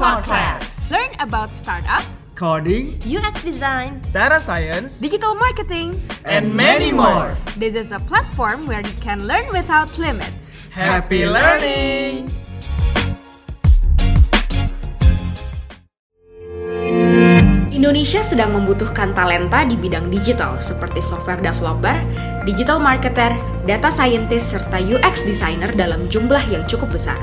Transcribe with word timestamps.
Podcast. 0.00 0.90
Learn 0.90 1.12
about 1.20 1.52
startup, 1.52 2.00
Coding, 2.34 2.96
UX 3.04 3.44
design, 3.44 4.00
data 4.14 4.40
science, 4.40 4.98
digital 4.98 5.34
marketing. 5.34 6.00
and 6.24 6.54
many 6.56 6.90
more. 6.90 7.36
This 7.60 7.74
is 7.74 7.92
a 7.92 8.00
platform 8.00 8.66
where 8.66 8.80
you 8.80 8.96
can 9.04 9.28
learn 9.28 9.52
without 9.52 9.92
limits. 9.98 10.60
Happy 10.72 11.28
learning! 11.28 12.32
Indonesia 17.80 18.20
sedang 18.20 18.52
membutuhkan 18.52 19.16
talenta 19.16 19.64
di 19.64 19.72
bidang 19.72 20.12
digital 20.12 20.60
seperti 20.60 21.00
software 21.00 21.40
developer, 21.40 21.96
digital 22.44 22.76
marketer, 22.76 23.32
data 23.64 23.88
scientist, 23.88 24.52
serta 24.52 24.76
UX 24.84 25.24
designer 25.24 25.72
dalam 25.72 26.04
jumlah 26.12 26.44
yang 26.52 26.60
cukup 26.68 26.92
besar. 26.92 27.16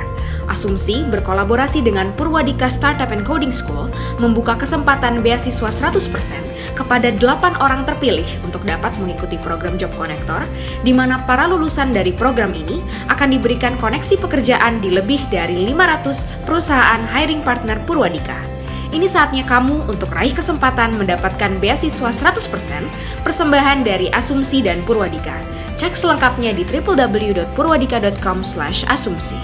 Asumsi 0.49 1.05
berkolaborasi 1.13 1.85
dengan 1.85 2.09
Purwadika 2.17 2.73
Startup 2.73 3.05
and 3.13 3.21
Coding 3.21 3.53
School 3.53 3.85
membuka 4.17 4.57
kesempatan 4.57 5.21
beasiswa 5.21 5.70
100% 5.70 6.73
kepada 6.73 7.13
8 7.13 7.61
orang 7.61 7.85
terpilih 7.85 8.25
untuk 8.41 8.66
dapat 8.66 8.97
mengikuti 8.97 9.38
program 9.38 9.77
Job 9.77 9.94
Connector, 9.94 10.41
di 10.81 10.89
mana 10.89 11.21
para 11.30 11.45
lulusan 11.45 11.94
dari 11.94 12.09
program 12.17 12.58
ini 12.58 12.81
akan 13.13 13.30
diberikan 13.30 13.77
koneksi 13.77 14.17
pekerjaan 14.17 14.81
di 14.81 14.89
lebih 14.89 15.21
dari 15.30 15.69
500 15.69 16.49
perusahaan 16.49 17.05
hiring 17.13 17.45
partner 17.45 17.77
Purwadika. 17.85 18.56
Ini 18.97 19.05
saatnya 19.05 19.45
kamu 19.45 19.93
untuk 19.93 20.09
raih 20.09 20.33
kesempatan 20.33 20.97
mendapatkan 20.97 21.61
beasiswa 21.61 22.09
100% 22.09 22.41
persembahan 23.21 23.85
dari 23.85 24.09
Asumsi 24.09 24.66
dan 24.66 24.81
Purwadika. 24.89 25.38
Cek 25.77 25.94
selengkapnya 25.94 26.49
di 26.49 26.66
www.purwadika.com/asumsi. 26.66 29.38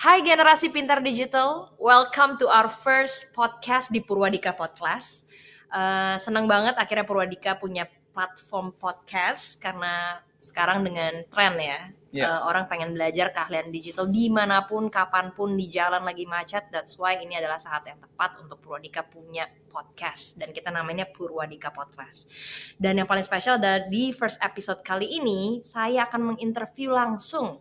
Hai 0.00 0.24
generasi 0.24 0.72
pintar 0.72 1.04
digital, 1.04 1.76
welcome 1.76 2.40
to 2.40 2.48
our 2.48 2.72
first 2.72 3.36
podcast 3.36 3.92
di 3.92 4.00
Purwadika 4.00 4.56
Podcast. 4.56 5.28
Eh, 5.68 6.16
senang 6.16 6.48
banget 6.48 6.80
akhirnya 6.80 7.04
Purwadika 7.04 7.60
punya 7.60 7.84
platform 8.16 8.72
podcast 8.72 9.60
karena 9.60 10.24
sekarang 10.40 10.80
dengan 10.80 11.28
tren 11.28 11.60
ya, 11.60 11.92
Iya. 12.16 12.24
eh, 12.26 12.40
orang 12.42 12.64
pengen 12.66 12.90
belajar 12.92 13.30
keahlian 13.30 13.68
digital 13.68 14.08
di 14.08 14.26
mana 14.26 14.64
pun, 14.64 14.88
kapan 14.88 15.30
pun, 15.30 15.52
di 15.52 15.68
jalan 15.68 16.00
lagi 16.00 16.24
macet. 16.24 16.68
That's 16.68 16.96
why 16.96 17.16
ini 17.16 17.36
adalah 17.36 17.56
saat 17.56 17.84
yang 17.84 17.96
tepat 17.96 18.40
untuk 18.40 18.58
Purwadika 18.58 19.04
punya 19.04 19.44
podcast 19.68 20.36
dan 20.36 20.50
kita 20.50 20.68
namanya 20.68 21.04
Purwadika 21.04 21.68
Podcast. 21.68 22.32
Dan 22.74 22.96
yang 22.96 23.04
paling 23.04 23.22
spesial 23.22 23.60
adalah 23.60 23.84
di 23.84 24.08
first 24.10 24.40
episode 24.40 24.80
kali 24.80 25.06
ini 25.12 25.60
saya 25.60 26.04
akan 26.04 26.32
menginterview 26.32 26.88
langsung 26.88 27.60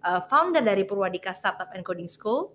uh, 0.00 0.20
founder 0.24 0.62
dari 0.62 0.86
Purwadika 0.86 1.30
Startup 1.30 1.66
and 1.74 1.82
Coding 1.82 2.06
School 2.06 2.54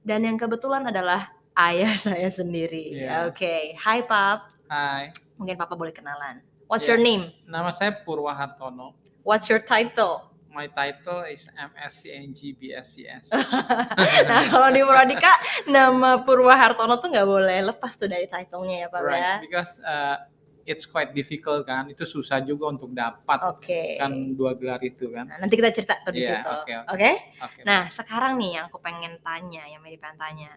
dan 0.00 0.22
yang 0.22 0.36
kebetulan 0.36 0.84
adalah 0.84 1.32
ayah 1.54 1.96
saya 2.10 2.28
sendiri. 2.28 2.92
Iya. 2.92 3.28
Oke, 3.28 3.72
Hai 3.76 4.04
Pap. 4.04 4.52
Hai, 4.66 5.12
Mungkin 5.36 5.56
Papa 5.56 5.72
boleh 5.72 5.92
kenalan. 5.92 6.40
What's 6.64 6.84
Iya. 6.84 6.96
your 6.96 7.00
name? 7.00 7.28
nama 7.44 7.68
saya 7.68 7.92
Purwa 7.92 8.32
Hartono. 8.32 8.96
What's 9.20 9.46
your 9.46 9.60
title? 9.60 10.31
My 10.52 10.68
title 10.68 11.24
is 11.24 11.48
MSc 11.56 12.12
NG 12.12 12.52
BScs. 12.60 13.32
nah, 14.28 14.42
kalau 14.52 14.68
di 14.68 14.84
Purwadika 14.84 15.32
nama 15.64 16.20
Purwa 16.20 16.52
Hartono 16.52 17.00
tuh 17.00 17.08
nggak 17.08 17.24
boleh 17.24 17.58
lepas 17.72 17.96
tuh 17.96 18.04
dari 18.04 18.28
titlenya 18.28 18.84
ya 18.84 18.88
ya. 18.92 19.00
right, 19.00 19.40
because 19.40 19.80
uh, 19.80 20.20
it's 20.68 20.84
quite 20.84 21.16
difficult 21.16 21.64
kan. 21.64 21.88
Itu 21.88 22.04
susah 22.04 22.44
juga 22.44 22.68
untuk 22.68 22.92
dapat 22.92 23.40
Oke. 23.48 23.96
kan 23.96 24.12
dua 24.36 24.52
gelar 24.52 24.84
itu 24.84 25.08
kan. 25.08 25.24
Nah, 25.24 25.40
nanti 25.40 25.56
kita 25.56 25.72
cerita 25.72 25.96
tuh 26.04 26.12
di 26.12 26.20
Iya, 26.20 26.44
situ. 26.44 26.48
oke, 26.52 26.60
Oke? 26.60 26.76
oke. 26.92 27.10
Oke. 27.48 27.60
Nah, 27.64 27.88
sekarang 27.88 28.36
nih 28.36 28.60
yang 28.60 28.64
aku 28.68 28.76
pengen 28.84 29.16
tanya, 29.24 29.64
yang 29.64 29.80
Mary 29.80 29.96
pengen 29.96 30.20
tanya. 30.20 30.50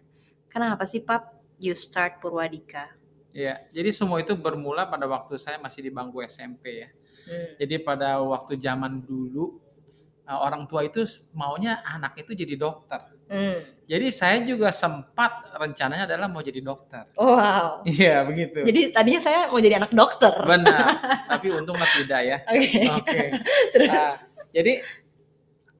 Kenapa 0.52 0.84
sih 0.84 1.00
Pap 1.00 1.40
you 1.56 1.72
start 1.72 2.20
Purwadika? 2.20 2.92
Iya, 3.32 3.64
jadi 3.72 3.92
semua 3.92 4.20
itu 4.20 4.32
bermula 4.36 4.88
pada 4.88 5.04
waktu 5.04 5.36
saya 5.36 5.56
masih 5.56 5.84
di 5.84 5.90
bangku 5.92 6.20
SMP 6.24 6.84
ya. 6.84 6.88
Hmm. 7.28 7.48
Jadi 7.60 7.80
pada 7.80 8.20
waktu 8.20 8.56
zaman 8.56 9.00
dulu 9.00 9.65
uh, 10.26 10.38
orang 10.42 10.66
tua 10.66 10.84
itu 10.84 11.06
maunya 11.32 11.80
anak 11.86 12.18
itu 12.20 12.34
jadi 12.34 12.58
dokter. 12.58 13.00
Hmm. 13.26 13.58
Jadi 13.86 14.06
saya 14.10 14.42
juga 14.42 14.70
sempat 14.74 15.50
rencananya 15.54 16.10
adalah 16.10 16.26
mau 16.26 16.42
jadi 16.42 16.58
dokter. 16.62 17.06
Oh, 17.18 17.38
wow. 17.38 17.82
Iya, 17.86 18.26
begitu. 18.26 18.66
Jadi 18.66 18.90
tadinya 18.90 19.20
saya 19.22 19.46
mau 19.50 19.62
jadi 19.62 19.78
anak 19.82 19.94
dokter. 19.94 20.34
Benar. 20.42 20.86
Tapi 21.30 21.46
untunglah 21.54 21.86
tidak 21.94 22.20
ya. 22.22 22.36
Oke. 22.50 22.82
Oke. 23.02 23.22
Terus? 23.74 23.90
Ah, 23.90 24.14
jadi 24.50 24.82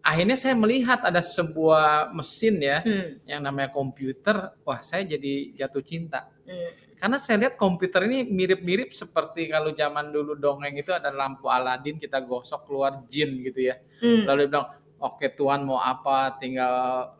akhirnya 0.06 0.38
saya 0.38 0.54
melihat 0.54 1.02
ada 1.02 1.18
sebuah 1.18 2.14
mesin 2.14 2.62
ya 2.62 2.78
Hmm. 2.86 3.18
yang 3.26 3.42
namanya 3.42 3.74
komputer. 3.74 4.54
Wah, 4.62 4.78
saya 4.78 5.02
jadi 5.02 5.50
jatuh 5.50 5.82
cinta. 5.82 6.30
Hmm. 6.46 6.70
Karena 6.94 7.18
saya 7.18 7.42
lihat 7.42 7.58
komputer 7.58 8.06
ini 8.06 8.22
mirip-mirip 8.22 8.94
seperti 8.94 9.50
kalau 9.50 9.74
zaman 9.74 10.14
dulu 10.14 10.38
dongeng 10.38 10.78
itu 10.78 10.94
ada 10.94 11.10
lampu 11.10 11.50
Aladin 11.50 11.98
kita 11.98 12.22
gosok 12.22 12.70
keluar 12.70 13.02
jin 13.10 13.34
gitu 13.42 13.66
ya. 13.66 13.82
Hmm. 13.98 14.30
Lalu 14.30 14.46
dia 14.46 14.50
bilang, 14.54 14.68
"Oke, 15.02 15.26
Tuhan 15.34 15.66
mau 15.66 15.82
apa? 15.82 16.38
Tinggal 16.38 16.74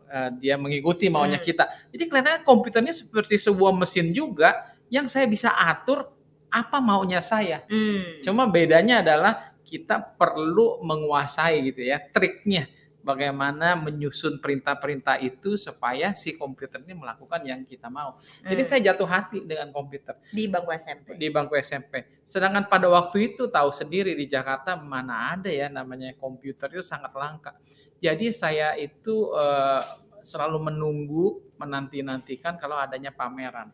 eh, 0.06 0.30
dia 0.38 0.54
mengikuti 0.54 1.10
maunya 1.10 1.42
Hmm. 1.42 1.48
kita." 1.50 1.66
Jadi 1.90 2.06
kelihatannya 2.06 2.46
komputernya 2.46 2.94
seperti 2.94 3.34
sebuah 3.42 3.74
mesin 3.74 4.14
juga 4.14 4.54
yang 4.86 5.10
saya 5.10 5.26
bisa 5.26 5.50
atur 5.50 6.06
apa 6.46 6.78
maunya 6.78 7.18
saya. 7.18 7.66
Hmm. 7.66 8.22
Cuma 8.22 8.46
bedanya 8.46 9.02
adalah 9.02 9.52
kita 9.66 9.98
perlu 10.14 10.78
menguasai 10.86 11.58
gitu 11.66 11.82
ya 11.82 11.98
triknya 11.98 12.70
bagaimana 13.06 13.78
menyusun 13.78 14.42
perintah-perintah 14.42 15.22
itu 15.22 15.54
supaya 15.54 16.10
si 16.10 16.34
komputer 16.34 16.82
ini 16.82 16.98
melakukan 16.98 17.46
yang 17.46 17.62
kita 17.62 17.86
mau. 17.86 18.18
Jadi 18.42 18.62
Hmm. 18.62 18.68
saya 18.68 18.80
jatuh 18.90 19.06
hati 19.06 19.46
dengan 19.46 19.70
komputer 19.70 20.18
di 20.34 20.50
bangku 20.50 20.74
SMP. 20.74 21.14
di 21.14 21.28
bangku 21.30 21.54
SMP. 21.54 22.18
Sedangkan 22.26 22.66
pada 22.66 22.90
waktu 22.90 23.30
itu 23.32 23.46
tahu 23.46 23.70
sendiri 23.70 24.18
di 24.18 24.26
Jakarta 24.26 24.74
mana 24.74 25.38
ada 25.38 25.46
ya 25.46 25.70
namanya 25.70 26.10
komputer 26.18 26.66
itu 26.74 26.82
sangat 26.82 27.14
langka. 27.14 27.54
Jadi 28.02 28.34
saya 28.34 28.74
itu 28.74 29.30
eh, 29.38 29.82
selalu 30.26 30.58
menunggu 30.74 31.54
menanti-nantikan 31.54 32.58
kalau 32.58 32.74
adanya 32.74 33.14
pameran 33.14 33.70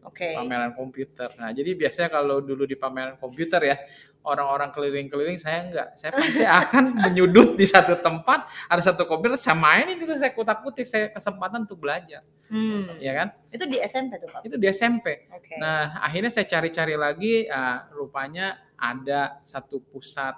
Oke. 0.00 0.32
pameran 0.32 0.72
komputer. 0.72 1.28
Nah, 1.36 1.52
jadi 1.52 1.76
biasanya 1.76 2.08
kalau 2.08 2.40
dulu 2.40 2.64
di 2.64 2.72
pameran 2.72 3.20
komputer 3.20 3.60
ya, 3.68 3.76
orang-orang 4.20 4.68
keliling-keliling 4.70 5.40
saya 5.40 5.64
enggak. 5.64 5.88
Saya 5.96 6.12
pasti 6.12 6.44
akan 6.44 6.92
menyudut 7.08 7.56
di 7.56 7.64
satu 7.64 7.96
tempat, 7.98 8.44
ada 8.68 8.82
satu 8.84 9.08
komputer, 9.08 9.40
saya 9.40 9.56
mainin 9.56 9.96
itu, 9.96 10.12
saya 10.20 10.32
kutak-kutik, 10.36 10.84
saya 10.84 11.08
kesempatan 11.08 11.64
untuk 11.64 11.80
belajar, 11.80 12.20
Hmm. 12.52 12.84
ya 13.00 13.16
kan? 13.16 13.28
Itu 13.48 13.64
di 13.64 13.80
SMP 13.80 14.20
tuh, 14.20 14.28
Pak. 14.28 14.40
Itu 14.44 14.56
di 14.60 14.66
SMP. 14.68 15.24
Oke. 15.32 15.56
Nah, 15.56 16.02
akhirnya 16.04 16.28
saya 16.28 16.44
cari-cari 16.44 16.94
lagi, 17.00 17.48
ah, 17.48 17.88
rupanya 17.94 18.60
ada 18.76 19.40
satu 19.40 19.80
pusat 19.80 20.36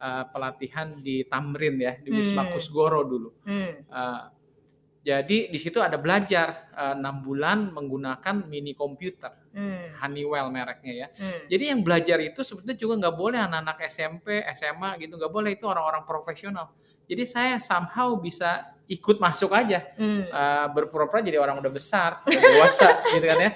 ah, 0.00 0.24
pelatihan 0.26 0.88
di 0.96 1.28
Tamrin 1.28 1.76
ya, 1.76 1.92
di 2.00 2.08
Wisma 2.08 2.48
Hmm. 2.48 2.52
Kusgoro 2.56 3.04
dulu. 3.04 3.30
Hmm. 3.44 3.84
Ah, 3.92 4.32
jadi 5.00 5.48
di 5.48 5.56
situ 5.56 5.80
ada 5.80 5.96
belajar 5.96 6.68
ah, 6.76 6.92
enam 6.92 7.24
bulan 7.24 7.72
menggunakan 7.72 8.44
mini 8.44 8.76
komputer. 8.76 9.32
Hmm. 9.50 9.96
Honeywell 9.96 10.52
mereknya 10.52 10.92
ya. 10.92 11.08
Hmm. 11.16 11.48
Jadi 11.48 11.72
yang 11.72 11.80
belajar 11.80 12.20
itu 12.20 12.44
sebetulnya 12.44 12.76
juga 12.76 13.08
nggak 13.08 13.16
boleh 13.16 13.40
anak-anak 13.40 13.78
SMP, 13.88 14.44
SMA 14.52 15.00
gitu 15.00 15.16
nggak 15.16 15.32
boleh 15.32 15.56
itu 15.56 15.64
orang-orang 15.64 16.04
profesional. 16.04 16.76
Jadi 17.10 17.26
saya 17.26 17.58
somehow 17.58 18.14
bisa 18.14 18.62
ikut 18.86 19.18
masuk 19.18 19.50
aja 19.50 19.86
Hmm. 19.94 20.22
eh, 20.24 20.66
berpura-pura 20.68 21.18
jadi 21.20 21.38
orang 21.38 21.58
udah 21.58 21.70
besar, 21.70 22.22
dewasa 22.24 22.86
gitu 23.12 23.22
kan 23.24 23.38
ya. 23.40 23.50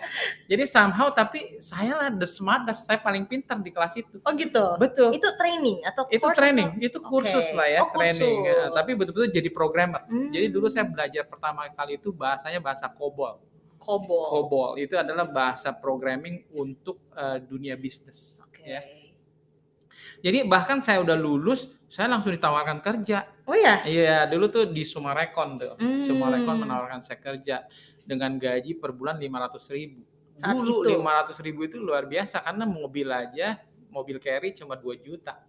Jadi 0.44 0.62
somehow 0.64 1.10
tapi 1.10 1.58
saya 1.58 1.94
lah 1.96 2.08
the 2.08 2.22
smartest, 2.24 2.84
saya 2.84 2.98
paling 2.98 3.22
pintar 3.24 3.58
di 3.58 3.70
kelas 3.70 3.94
itu. 3.96 4.18
Oh 4.20 4.30
gitu. 4.32 4.62
Betul. 4.76 5.10
Itu 5.10 5.26
training 5.34 5.82
atau 5.84 6.06
Itu 6.08 6.26
training, 6.32 6.74
atau- 6.74 6.82
itu 6.84 6.98
kursus 7.00 7.46
Oke. 7.46 7.56
lah 7.56 7.66
ya, 7.68 7.80
Oh, 7.80 7.90
training. 7.90 8.42
kursus. 8.42 8.58
Eh, 8.60 8.68
Tapi 8.72 8.90
betul-betul 8.92 9.28
jadi 9.32 9.50
programmer. 9.50 10.02
Hmm. 10.04 10.30
Jadi 10.30 10.46
dulu 10.48 10.66
saya 10.66 10.86
belajar 10.86 11.22
pertama 11.24 11.66
kali 11.68 11.94
itu 11.94 12.10
bahasanya 12.10 12.58
bahasa 12.58 12.86
COBOL. 12.88 13.38
Kobol. 13.76 14.24
COBOL 14.24 14.70
itu 14.78 14.94
adalah 14.94 15.26
bahasa 15.26 15.68
programming 15.70 16.46
untuk 16.50 17.02
eh, 17.10 17.36
dunia 17.38 17.74
bisnis. 17.74 18.38
Oke. 18.40 18.62
Ya. 18.64 18.80
Jadi 20.24 20.48
bahkan 20.48 20.80
saya 20.80 21.04
udah 21.04 21.12
lulus, 21.20 21.68
saya 21.84 22.08
langsung 22.08 22.32
ditawarkan 22.32 22.80
kerja. 22.80 23.28
Oh 23.44 23.52
ya. 23.52 23.84
Iya, 23.84 24.24
dulu 24.24 24.48
tuh 24.48 24.64
di 24.72 24.80
Sumarekon 24.80 25.60
tuh. 25.60 25.76
Hmm. 25.76 26.00
Sumarekon 26.00 26.64
menawarkan 26.64 27.04
saya 27.04 27.20
kerja 27.20 27.68
dengan 28.08 28.40
gaji 28.40 28.80
per 28.80 28.96
bulan 28.96 29.20
500 29.20 29.76
ribu. 29.76 30.00
Saat 30.40 30.56
Dulu 30.56 30.80
itu? 30.80 30.96
500 30.96 31.44
ribu 31.44 31.60
itu 31.68 31.76
luar 31.76 32.08
biasa 32.08 32.40
karena 32.40 32.64
mobil 32.64 33.06
aja, 33.12 33.60
mobil 33.92 34.16
carry 34.16 34.56
cuma 34.56 34.80
2 34.80 34.96
juta. 34.96 35.44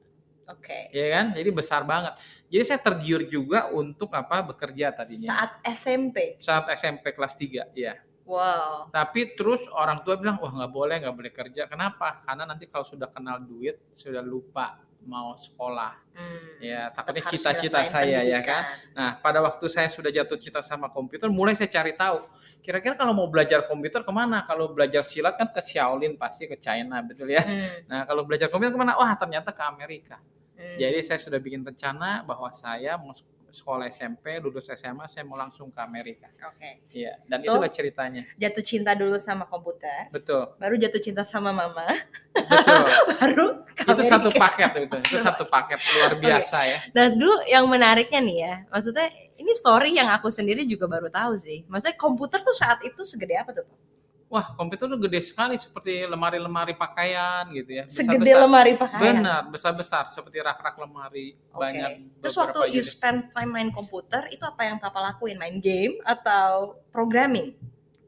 Oke. 0.46 0.94
Ya 0.94 1.08
kan? 1.18 1.34
Jadi 1.34 1.50
besar 1.50 1.82
banget. 1.88 2.20
Jadi 2.52 2.64
saya 2.68 2.80
tergiur 2.84 3.26
juga 3.26 3.72
untuk 3.74 4.14
apa 4.14 4.46
bekerja 4.46 4.94
tadinya. 4.94 5.30
Saat 5.34 5.52
SMP. 5.72 6.18
Saat 6.38 6.70
SMP 6.76 7.16
kelas 7.16 7.34
3, 7.34 7.72
ya. 7.74 7.98
Wow. 8.26 8.90
Tapi 8.90 9.38
terus 9.38 9.62
orang 9.70 10.02
tua 10.02 10.18
bilang, 10.18 10.42
wah 10.42 10.50
nggak 10.50 10.74
boleh, 10.74 10.96
nggak 10.98 11.16
boleh 11.16 11.32
kerja. 11.32 11.70
Kenapa? 11.70 12.26
Karena 12.26 12.50
nanti 12.50 12.66
kalau 12.66 12.84
sudah 12.84 13.10
kenal 13.14 13.38
duit, 13.38 13.78
sudah 13.94 14.26
lupa 14.26 14.82
mau 15.06 15.38
sekolah. 15.38 15.94
Hmm. 16.18 16.58
Ya, 16.58 16.90
takutnya 16.90 17.24
cita-cita 17.30 17.86
saya 17.86 18.26
ya 18.26 18.42
kan. 18.42 18.74
Nah, 18.98 19.10
pada 19.22 19.40
waktu 19.46 19.70
saya 19.70 19.88
sudah 19.88 20.10
jatuh 20.10 20.42
cinta 20.42 20.66
sama 20.66 20.90
komputer, 20.90 21.30
mulai 21.30 21.54
saya 21.54 21.70
cari 21.70 21.94
tahu. 21.94 22.26
Kira-kira 22.66 22.98
kalau 22.98 23.14
mau 23.14 23.30
belajar 23.30 23.70
komputer 23.70 24.02
ke 24.02 24.10
mana? 24.10 24.42
Kalau 24.50 24.74
belajar 24.74 25.06
silat 25.06 25.38
kan 25.38 25.54
ke 25.54 25.62
Shaolin 25.62 26.18
pasti 26.18 26.50
ke 26.50 26.58
China, 26.58 26.98
betul 27.06 27.30
ya? 27.30 27.46
Hmm. 27.46 27.86
Nah, 27.86 28.02
kalau 28.10 28.26
belajar 28.26 28.50
komputer 28.50 28.74
ke 28.74 28.80
mana? 28.82 28.98
Wah, 28.98 29.14
ternyata 29.14 29.54
ke 29.54 29.62
Amerika. 29.62 30.18
Hmm. 30.58 30.78
Jadi 30.82 31.00
saya 31.06 31.22
sudah 31.22 31.38
bikin 31.38 31.62
rencana 31.62 32.26
bahwa 32.26 32.50
saya 32.50 32.98
mau 32.98 33.14
sekolah 33.56 33.88
SMP, 33.88 34.36
lulus 34.44 34.68
SMA, 34.68 35.08
saya 35.08 35.24
mau 35.24 35.40
langsung 35.40 35.72
ke 35.72 35.80
Amerika. 35.80 36.28
Oke. 36.52 36.84
Iya, 36.92 37.16
dan 37.24 37.40
So- 37.40 37.56
itulah 37.56 37.72
ceritanya. 37.72 38.28
Jatuh 38.36 38.64
cinta 38.68 38.92
dulu 38.92 39.16
sama 39.16 39.48
komputer, 39.48 40.12
Betul, 40.12 40.52
baru 40.60 40.76
jatuh 40.76 41.00
cinta 41.00 41.24
sama 41.24 41.56
mama, 41.56 41.88
betul. 42.36 42.84
baru 43.16 43.46
ke 43.72 43.84
itu 43.88 44.04
satu 44.04 44.30
paket 44.36 44.72
itu, 44.84 44.96
itu 45.00 45.18
satu 45.24 45.48
paket 45.48 45.80
luar 45.96 46.20
biasa 46.20 46.58
ya. 46.68 46.80
Nah 46.92 47.08
dulu 47.16 47.40
yang 47.48 47.64
menariknya 47.72 48.20
nih 48.20 48.38
ya, 48.44 48.54
maksudnya 48.68 49.08
ini 49.40 49.52
story 49.56 49.96
yang 49.96 50.12
aku 50.12 50.28
sendiri 50.28 50.68
juga 50.68 50.92
baru 50.92 51.08
tahu 51.08 51.40
sih. 51.40 51.64
Maksudnya 51.72 51.96
komputer 51.96 52.44
tuh 52.44 52.52
saat 52.52 52.84
itu 52.84 53.02
segede 53.08 53.40
apa 53.40 53.56
tuh? 53.56 53.64
Pak? 53.64 53.95
Wah, 54.26 54.58
komputer 54.58 54.90
tuh 54.90 54.98
gede 54.98 55.22
sekali 55.22 55.54
seperti 55.56 56.02
lemari-lemari 56.04 56.74
pakaian 56.74 57.46
gitu 57.54 57.72
ya. 57.72 57.84
Segede 57.86 58.26
Besar-besar. 58.26 58.42
lemari 58.42 58.74
pakaian. 58.74 59.02
Benar, 59.22 59.42
besar-besar 59.48 60.04
seperti 60.10 60.42
rak-rak 60.42 60.76
lemari 60.76 61.38
Oke. 61.54 61.62
banyak. 61.62 61.90
Terus 62.26 62.36
waktu 62.36 62.60
you 62.74 62.82
jenis. 62.82 62.90
spend 62.90 63.30
time 63.30 63.52
main 63.54 63.70
komputer, 63.70 64.26
itu 64.30 64.42
apa 64.42 64.66
yang 64.66 64.82
papa 64.82 64.98
lakuin? 65.00 65.38
Main 65.38 65.62
game 65.62 66.02
atau 66.02 66.74
programming? 66.90 67.54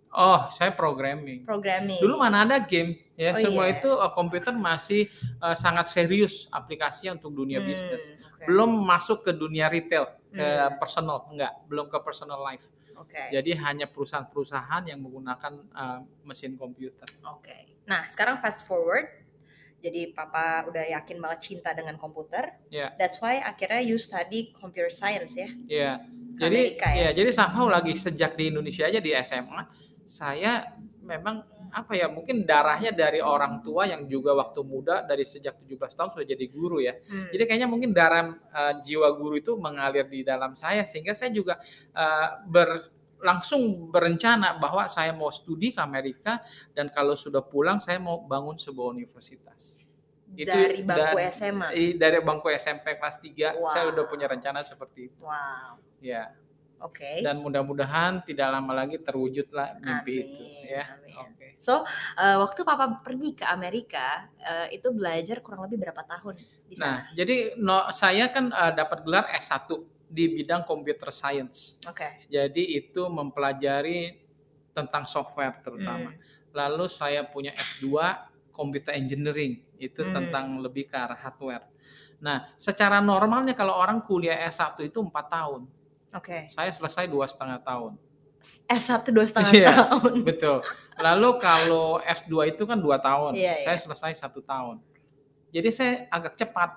Oh, 0.10 0.50
saya 0.50 0.74
programming. 0.74 1.46
Programming. 1.46 2.02
Dulu 2.02 2.18
mana 2.18 2.42
ada 2.42 2.58
game 2.58 2.98
ya, 3.14 3.38
Oh, 3.38 3.40
semua 3.40 3.70
iya. 3.70 3.78
itu 3.78 3.92
eh, 3.92 4.12
komputer 4.12 4.54
masih 4.58 5.02
eh, 5.38 5.56
sangat 5.56 5.86
serius 5.86 6.50
aplikasinya 6.50 7.14
untuk 7.14 7.38
dunia 7.38 7.62
Hmm, 7.62 7.70
bisnis. 7.70 8.04
oke. 8.26 8.50
Belum 8.50 8.74
masuk 8.82 9.22
ke 9.22 9.30
dunia 9.30 9.70
retail, 9.70 10.10
ke 10.34 10.42
Hmm. 10.42 10.82
personal, 10.82 11.30
enggak, 11.30 11.54
belum 11.70 11.86
ke 11.88 11.98
personal 12.02 12.42
life. 12.42 12.66
Oke. 12.98 13.30
Jadi 13.30 13.52
hanya 13.58 13.86
perusahaan-perusahaan 13.86 14.84
yang 14.90 15.00
menggunakan 15.02 15.54
eh, 15.62 16.00
mesin 16.26 16.58
komputer. 16.58 17.08
Oke. 17.30 17.86
Nah 17.86 18.04
sekarang 18.10 18.42
fast 18.42 18.66
forward, 18.66 19.08
jadi 19.78 20.10
papa 20.12 20.66
udah 20.66 20.84
yakin 20.98 21.22
banget 21.22 21.40
cinta 21.54 21.72
dengan 21.78 22.02
komputer. 22.02 22.58
Ya. 22.74 22.98
That's 22.98 23.22
why 23.22 23.40
akhirnya 23.40 23.86
you 23.86 24.02
study 24.02 24.52
computer 24.58 24.90
science 24.90 25.38
ya. 25.38 25.50
Ya. 25.70 25.92
Ke 26.38 26.50
Jadi 26.50 26.58
Amerika 26.78 26.88
ya? 26.94 27.10
ya, 27.10 27.10
jadi 27.18 27.30
somehow 27.34 27.66
lagi 27.66 27.98
sejak 27.98 28.38
di 28.38 28.54
Indonesia 28.54 28.86
aja 28.86 29.02
di 29.02 29.10
SMA, 29.26 29.62
saya 30.06 30.70
memang 31.08 31.36
apa 31.72 31.96
ya, 31.96 32.12
mungkin 32.12 32.44
darahnya 32.44 32.92
dari 32.92 33.24
orang 33.24 33.64
tua 33.64 33.88
yang 33.88 34.04
juga 34.06 34.36
waktu 34.36 34.60
muda 34.68 35.04
dari 35.04 35.24
sejak 35.24 35.56
17 35.64 35.96
tahun 35.96 36.10
sudah 36.12 36.28
jadi 36.28 36.46
guru 36.52 36.84
ya. 36.84 36.94
Hmm. 37.08 37.32
Jadi 37.32 37.44
kayaknya 37.48 37.70
mungkin 37.72 37.96
darah 37.96 38.36
eh, 38.36 38.74
jiwa 38.84 39.08
guru 39.16 39.40
itu 39.40 39.56
mengalir 39.56 40.04
di 40.06 40.22
dalam 40.22 40.54
saya 40.54 40.84
sehingga 40.84 41.16
saya 41.16 41.32
juga 41.32 41.56
eh, 41.96 42.28
ber 42.46 42.92
langsung 43.18 43.90
berencana 43.90 44.62
bahwa 44.62 44.86
saya 44.86 45.10
mau 45.10 45.34
studi 45.34 45.74
ke 45.74 45.82
Amerika 45.82 46.38
dan 46.70 46.94
kalau 46.94 47.18
sudah 47.18 47.42
pulang 47.42 47.82
saya 47.82 47.98
mau 47.98 48.22
bangun 48.22 48.62
sebuah 48.62 48.94
universitas. 48.94 49.82
Itu 50.38 50.46
dari 50.46 50.86
bangku 50.86 51.18
dan- 51.18 51.32
SMA. 51.34 51.68
Dari 51.98 52.20
bangku 52.22 52.48
SMP 52.54 53.00
kelas 53.00 53.18
3 53.18 53.58
saya 53.74 53.90
Wow. 53.90 53.94
udah 53.96 54.04
punya 54.06 54.28
rencana 54.30 54.62
seperti 54.62 55.10
itu. 55.10 55.24
Wow. 55.24 55.82
Ya, 55.98 56.30
Oke. 56.78 57.26
dan 57.26 57.42
mudah-mudahan 57.42 58.22
tidak 58.22 58.54
lama 58.54 58.70
lagi 58.86 59.02
terwujudlah 59.02 59.82
mimpi 59.82 60.14
Amin, 60.22 60.30
itu 60.30 60.44
ya. 60.70 60.84
amin. 60.94 61.14
Oke. 61.18 61.48
So 61.58 61.82
eh, 62.16 62.38
waktu 62.38 62.62
papa 62.62 63.02
pergi 63.02 63.34
ke 63.34 63.46
Amerika 63.50 64.30
eh, 64.38 64.78
itu 64.78 64.94
belajar 64.94 65.42
kurang 65.42 65.66
lebih 65.66 65.82
berapa 65.82 66.06
tahun 66.06 66.38
di 66.70 66.76
sana? 66.78 66.86
Nah, 66.86 66.98
jadi 67.18 67.58
no, 67.58 67.90
saya 67.92 68.30
kan 68.30 68.54
eh, 68.54 68.74
dapat 68.78 69.02
gelar 69.02 69.26
S1 69.34 69.74
di 70.08 70.38
bidang 70.38 70.64
computer 70.64 71.10
science. 71.10 71.82
Oke. 71.90 72.30
Jadi 72.30 72.78
itu 72.78 73.10
mempelajari 73.10 74.14
tentang 74.72 75.10
software 75.10 75.58
terutama. 75.66 76.14
Hmm. 76.14 76.20
Lalu 76.54 76.86
saya 76.88 77.26
punya 77.26 77.58
S2 77.58 77.90
computer 78.54 78.94
engineering 78.94 79.62
itu 79.78 80.02
Hmm. 80.06 80.14
tentang 80.14 80.62
lebih 80.62 80.90
ke 80.90 80.98
arah 80.98 81.18
hardware. 81.18 81.66
Nah, 82.18 82.50
secara 82.58 82.98
normalnya 82.98 83.54
kalau 83.54 83.78
orang 83.78 84.02
kuliah 84.02 84.42
S1 84.46 84.82
itu 84.86 84.98
empat 85.02 85.30
tahun, 85.30 85.70
Oke. 86.18 86.50
saya 86.50 86.74
selesai 86.74 87.06
dua 87.06 87.30
setengah 87.30 87.62
tahun. 87.62 87.94
S1 88.70 89.12
dua 89.12 89.26
setengah 89.28 89.52
Iya. 89.54 89.70
tahun. 89.74 90.14
Betul. 90.30 90.60
Lalu 90.98 91.30
kalau 91.38 92.00
S2 92.00 92.54
itu 92.54 92.64
kan 92.66 92.78
dua 92.78 92.98
tahun, 92.98 93.34
Iya, 93.38 93.62
saya 93.66 93.76
iya. 93.78 93.84
selesai 93.86 94.12
satu 94.18 94.40
tahun. 94.42 94.82
Jadi 95.52 95.70
saya 95.70 95.94
agak 96.10 96.38
cepat. 96.38 96.70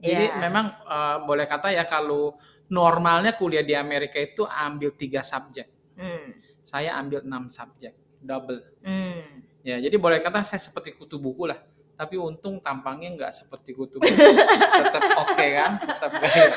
Jadi 0.00 0.24
Iya. 0.28 0.38
memang 0.40 0.66
eh, 0.72 1.16
boleh 1.24 1.44
kata 1.44 1.72
ya 1.72 1.84
kalau 1.84 2.36
normalnya 2.70 3.34
kuliah 3.34 3.60
di 3.60 3.74
Amerika 3.74 4.16
itu 4.16 4.46
ambil 4.46 4.94
tiga 4.94 5.20
subjek, 5.20 5.66
Hmm. 5.98 6.38
saya 6.62 6.94
ambil 6.96 7.26
enam 7.26 7.50
subjek, 7.50 7.92
double. 8.22 8.62
Hmm. 8.80 9.42
Ya, 9.60 9.76
jadi 9.76 9.96
boleh 10.00 10.24
kata 10.24 10.40
saya 10.40 10.56
seperti 10.56 10.96
kutu 10.96 11.20
buku 11.20 11.44
lah. 11.44 11.60
Tapi 12.00 12.16
untung 12.16 12.56
tampangnya 12.64 13.12
nggak 13.12 13.32
seperti 13.44 13.76
kutu 13.76 14.00
tetap 14.00 15.04
oke 15.20 15.46
kan, 15.52 15.76
tetap 15.76 16.12
gaya. 16.16 16.48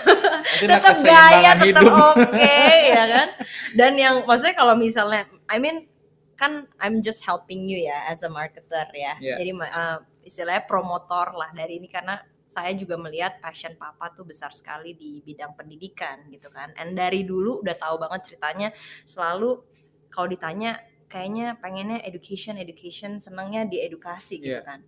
Itulah 0.55 0.79
Tetap 0.79 0.97
gaya, 1.03 1.51
tetap 1.59 1.83
oke, 2.15 2.59
ya 2.87 3.03
kan? 3.11 3.27
Dan 3.75 3.91
yang 3.99 4.15
maksudnya 4.23 4.55
kalau 4.55 4.79
misalnya, 4.79 5.27
I 5.51 5.59
mean 5.59 5.91
kan 6.39 6.63
I'm 6.79 7.03
just 7.03 7.27
helping 7.27 7.67
you 7.67 7.75
ya 7.83 8.07
as 8.07 8.23
a 8.23 8.31
marketer 8.31 8.87
ya. 8.95 9.19
Iya. 9.19 9.35
Jadi 9.35 9.51
uh, 9.59 9.99
istilahnya 10.23 10.63
promotor 10.63 11.35
lah 11.35 11.51
dari 11.51 11.83
ini 11.83 11.91
karena 11.91 12.23
saya 12.47 12.71
juga 12.77 12.95
melihat 12.95 13.41
passion 13.43 13.73
papa 13.75 14.13
tuh 14.15 14.23
besar 14.23 14.53
sekali 14.55 14.95
di 14.95 15.19
bidang 15.25 15.59
pendidikan 15.59 16.23
gitu 16.31 16.47
kan. 16.53 16.71
And 16.79 16.95
dari 16.95 17.27
dulu 17.27 17.59
udah 17.65 17.75
tahu 17.75 17.99
banget 17.99 18.31
ceritanya 18.31 18.71
selalu 19.03 19.59
kalau 20.07 20.27
ditanya 20.29 20.79
kayaknya 21.09 21.57
pengennya 21.61 21.99
education 22.05 22.57
education 22.57 23.17
senangnya 23.21 23.65
di 23.67 23.81
edukasi 23.81 24.39
gitu 24.39 24.61
Iya. 24.61 24.65
kan. 24.65 24.79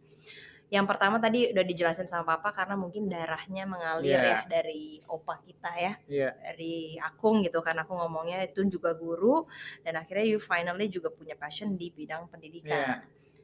Yang 0.74 0.86
pertama 0.90 1.22
tadi 1.22 1.54
udah 1.54 1.62
dijelasin 1.62 2.10
sama 2.10 2.38
papa 2.38 2.50
karena 2.50 2.74
mungkin 2.74 3.06
darahnya 3.06 3.70
mengalir 3.70 4.18
Iya. 4.18 4.26
ya 4.26 4.40
dari 4.50 4.98
opa 5.06 5.38
kita 5.46 5.72
ya 5.78 5.94
Iya. 6.10 6.30
dari 6.42 6.98
Akung 6.98 7.46
gitu 7.46 7.62
kan 7.62 7.78
aku 7.78 7.94
ngomongnya 7.94 8.42
itu 8.50 8.66
juga 8.66 8.98
guru 8.98 9.46
dan 9.86 10.02
akhirnya 10.02 10.26
you 10.26 10.42
finally 10.42 10.90
juga 10.90 11.14
punya 11.14 11.38
passion 11.38 11.78
di 11.78 11.94
bidang 11.94 12.26
pendidikan. 12.34 12.82
Iya. 12.82 12.96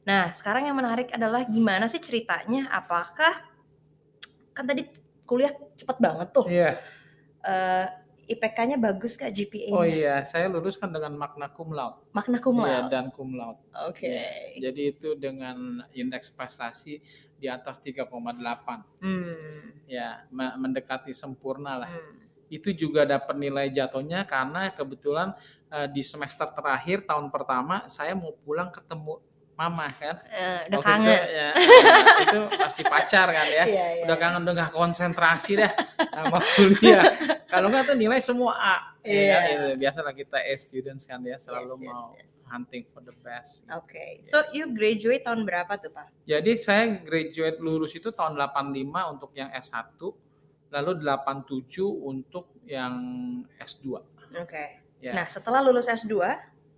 Nah 0.02 0.24
sekarang 0.34 0.66
yang 0.66 0.74
menarik 0.74 1.14
adalah 1.14 1.46
gimana 1.46 1.86
sih 1.86 2.02
ceritanya? 2.02 2.74
Apakah 2.74 3.38
kan 4.58 4.66
tadi 4.66 4.90
kuliah 5.30 5.54
cepet 5.78 5.98
banget 6.02 6.28
tuh? 6.34 6.46
Iya. 6.50 6.82
Eh, 7.42 7.88
IPK-nya 8.32 8.78
bagus 8.78 9.14
kak 9.14 9.30
GPA-nya? 9.30 9.72
Oh 9.72 9.84
iya, 9.84 10.24
saya 10.24 10.48
lulus 10.48 10.76
kan 10.76 10.88
dengan 10.88 11.12
makna 11.14 11.48
cum 11.48 11.70
laude. 11.70 12.00
Magna 12.12 12.38
cum 12.38 12.56
Iya, 12.58 12.66
laude. 12.82 12.90
dan 12.90 13.06
cum 13.10 13.30
laude. 13.32 13.60
Oke. 13.86 14.08
Iya. 14.08 14.72
Jadi 14.72 14.82
itu 14.90 15.10
dengan 15.16 15.58
indeks 15.92 16.30
prestasi 16.30 17.00
di 17.36 17.48
atas 17.48 17.78
3,8. 17.78 18.84
Hmm. 19.00 19.84
Ya, 19.86 20.24
me- 20.30 20.56
mendekati 20.58 21.12
sempurna 21.12 21.76
lah. 21.78 21.90
hmm. 21.90 22.20
Itu 22.48 22.72
juga 22.72 23.04
dapat 23.04 23.36
nilai 23.36 23.68
jatuhnya 23.68 24.24
karena 24.24 24.70
kebetulan 24.70 25.32
eh, 25.68 25.88
di 25.88 26.04
semester 26.04 26.48
terakhir 26.48 27.04
tahun 27.04 27.32
pertama 27.32 27.88
saya 27.88 28.12
mau 28.12 28.36
pulang 28.38 28.68
ketemu 28.68 29.24
mama 29.62 29.88
kan. 29.94 30.16
Eh, 30.26 30.60
udah 30.74 30.80
Waktu 30.82 30.90
kangen. 30.90 31.14
Itu, 31.14 31.38
ya, 31.38 31.50
itu 32.26 32.40
masih 32.58 32.84
pacar 32.90 33.28
kan 33.30 33.48
ya. 33.48 33.64
Iya, 33.70 33.86
iya. 34.02 34.04
Udah 34.10 34.18
kangen 34.18 34.42
udah 34.42 34.54
nggak 34.58 34.74
konsentrasi 34.74 35.52
dah 35.62 35.72
sama 36.10 36.40
kuliah. 36.58 37.04
Kalau 37.46 37.68
nggak 37.70 37.94
tuh 37.94 37.98
nilai 37.98 38.18
semua 38.18 38.54
A. 38.58 38.78
Iya. 39.06 39.22
Ya, 39.22 39.40
itu 39.54 39.68
biasalah 39.78 40.14
kita 40.18 40.42
A 40.42 40.54
students 40.58 41.06
kan 41.06 41.22
ya 41.22 41.38
selalu 41.38 41.78
Yes, 41.78 41.86
yes, 41.86 41.90
mau 41.94 42.06
yes. 42.18 42.26
hunting 42.50 42.84
for 42.90 43.02
the 43.06 43.16
best. 43.22 43.70
Oke. 43.78 44.26
So 44.26 44.42
you 44.50 44.74
graduate 44.74 45.22
tahun 45.22 45.46
berapa 45.46 45.74
tuh 45.78 45.94
pak? 45.94 46.10
Jadi 46.26 46.52
saya 46.58 46.98
graduate 46.98 47.62
lulus 47.62 47.94
itu 47.94 48.10
tahun 48.10 48.42
85 48.42 49.14
untuk 49.14 49.32
yang 49.38 49.54
S1, 49.54 50.02
lalu 50.74 50.92
87 51.06 51.86
untuk 51.86 52.58
yang 52.66 52.96
S2. 53.62 53.86
Oke. 54.42 54.66
Ya. 55.02 55.18
Nah 55.18 55.26
setelah 55.30 55.62
lulus 55.66 55.90
S2 55.90 56.18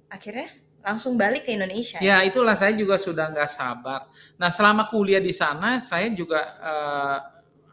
akhirnya 0.07 0.47
langsung 0.83 1.15
balik 1.15 1.47
ke 1.47 1.55
Indonesia. 1.55 1.97
Ya 2.03 2.19
itulah 2.27 2.53
saya 2.59 2.75
juga 2.75 2.99
sudah 2.99 3.31
nggak 3.31 3.49
sabar. 3.49 4.11
Nah 4.35 4.51
selama 4.51 4.85
kuliah 4.91 5.23
di 5.23 5.31
sana 5.31 5.79
saya 5.79 6.11
juga 6.11 6.43
eh, 6.59 7.19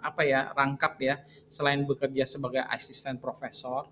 apa 0.00 0.22
ya 0.24 0.54
rangkap 0.54 0.94
ya 1.02 1.20
selain 1.44 1.82
bekerja 1.84 2.24
sebagai 2.24 2.62
asisten 2.70 3.18
profesor, 3.18 3.90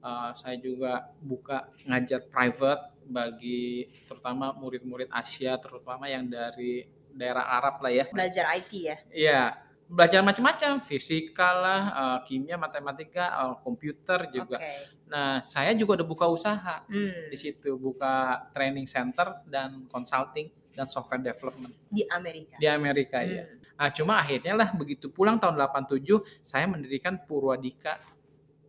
eh, 0.00 0.30
saya 0.32 0.56
juga 0.56 1.12
buka 1.20 1.68
ngajar 1.84 2.24
private 2.26 2.96
bagi 3.08 3.84
terutama 4.08 4.56
murid-murid 4.56 5.12
Asia 5.12 5.60
terutama 5.60 6.08
yang 6.08 6.24
dari 6.28 6.88
daerah 7.12 7.44
Arab 7.60 7.84
lah 7.84 7.92
ya. 7.92 8.04
Belajar 8.08 8.44
IT 8.56 8.72
ya. 8.72 8.96
Iya. 9.12 9.67
Belajar 9.88 10.20
macam-macam, 10.20 10.84
fisika 10.84 11.48
lah, 11.56 11.80
eh, 11.90 12.18
kimia, 12.28 12.60
matematika, 12.60 13.24
eh, 13.48 13.54
komputer 13.64 14.28
juga. 14.30 14.60
Oke. 14.60 14.74
Nah, 15.08 15.40
saya 15.42 15.72
juga 15.72 15.96
udah 16.00 16.06
buka 16.06 16.28
usaha 16.28 16.84
Hmm, 16.84 17.32
di 17.32 17.36
situ, 17.40 17.80
buka 17.80 18.46
training 18.52 18.84
center 18.84 19.40
dan 19.48 19.88
consulting 19.88 20.52
dan 20.76 20.84
software 20.84 21.24
development 21.24 21.72
di 21.88 22.04
Amerika. 22.06 22.54
di 22.54 22.68
Amerika 22.68 23.18
Hmm. 23.24 23.32
ya. 23.32 23.44
Nah, 23.78 23.88
cuma 23.90 24.20
akhirnya 24.20 24.52
lah 24.52 24.68
begitu 24.76 25.08
pulang 25.08 25.40
tahun 25.40 25.56
87 25.56 26.20
saya 26.42 26.68
mendirikan 26.68 27.16
Purwadika 27.24 27.96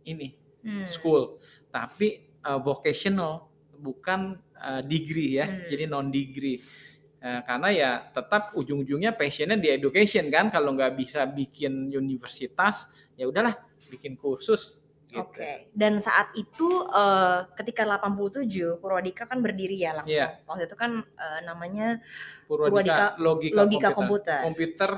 ini 0.02 0.32
Hmm. 0.64 0.84
school, 0.84 1.36
tapi 1.68 2.24
eh, 2.40 2.60
vocational 2.64 3.46
bukan 3.76 4.40
eh, 4.56 4.82
degree 4.84 5.40
ya, 5.40 5.44
Hmm. 5.48 5.68
jadi 5.68 5.84
non 5.84 6.08
degree. 6.08 6.60
Eh, 7.20 7.40
karena 7.44 7.68
ya 7.68 7.90
tetap 8.16 8.56
ujung-ujungnya 8.56 9.12
passionnya 9.12 9.60
di 9.60 9.68
education 9.68 10.32
kan, 10.32 10.48
kalau 10.48 10.72
nggak 10.72 10.96
bisa 10.96 11.28
bikin 11.28 11.92
universitas 11.92 12.88
ya 13.12 13.28
udahlah 13.28 13.60
bikin 13.92 14.16
kursus. 14.16 14.80
Gitu. 15.04 15.20
Oke. 15.20 15.68
Dan 15.76 16.00
saat 16.00 16.32
itu 16.32 16.86
eh, 16.88 17.44
ketika 17.60 17.84
87 17.84 18.80
Purwadika 18.80 19.28
kan 19.28 19.44
berdiri 19.44 19.76
ya 19.76 20.00
langsung. 20.00 20.16
Iya. 20.16 20.40
Waktu 20.48 20.64
itu 20.64 20.76
kan 20.80 21.04
eh, 21.04 21.40
namanya 21.44 22.00
Purwadika, 22.48 23.20
logika, 23.20 23.56
logika 23.58 23.88
komputer. 23.92 24.40
komputer 24.40 24.90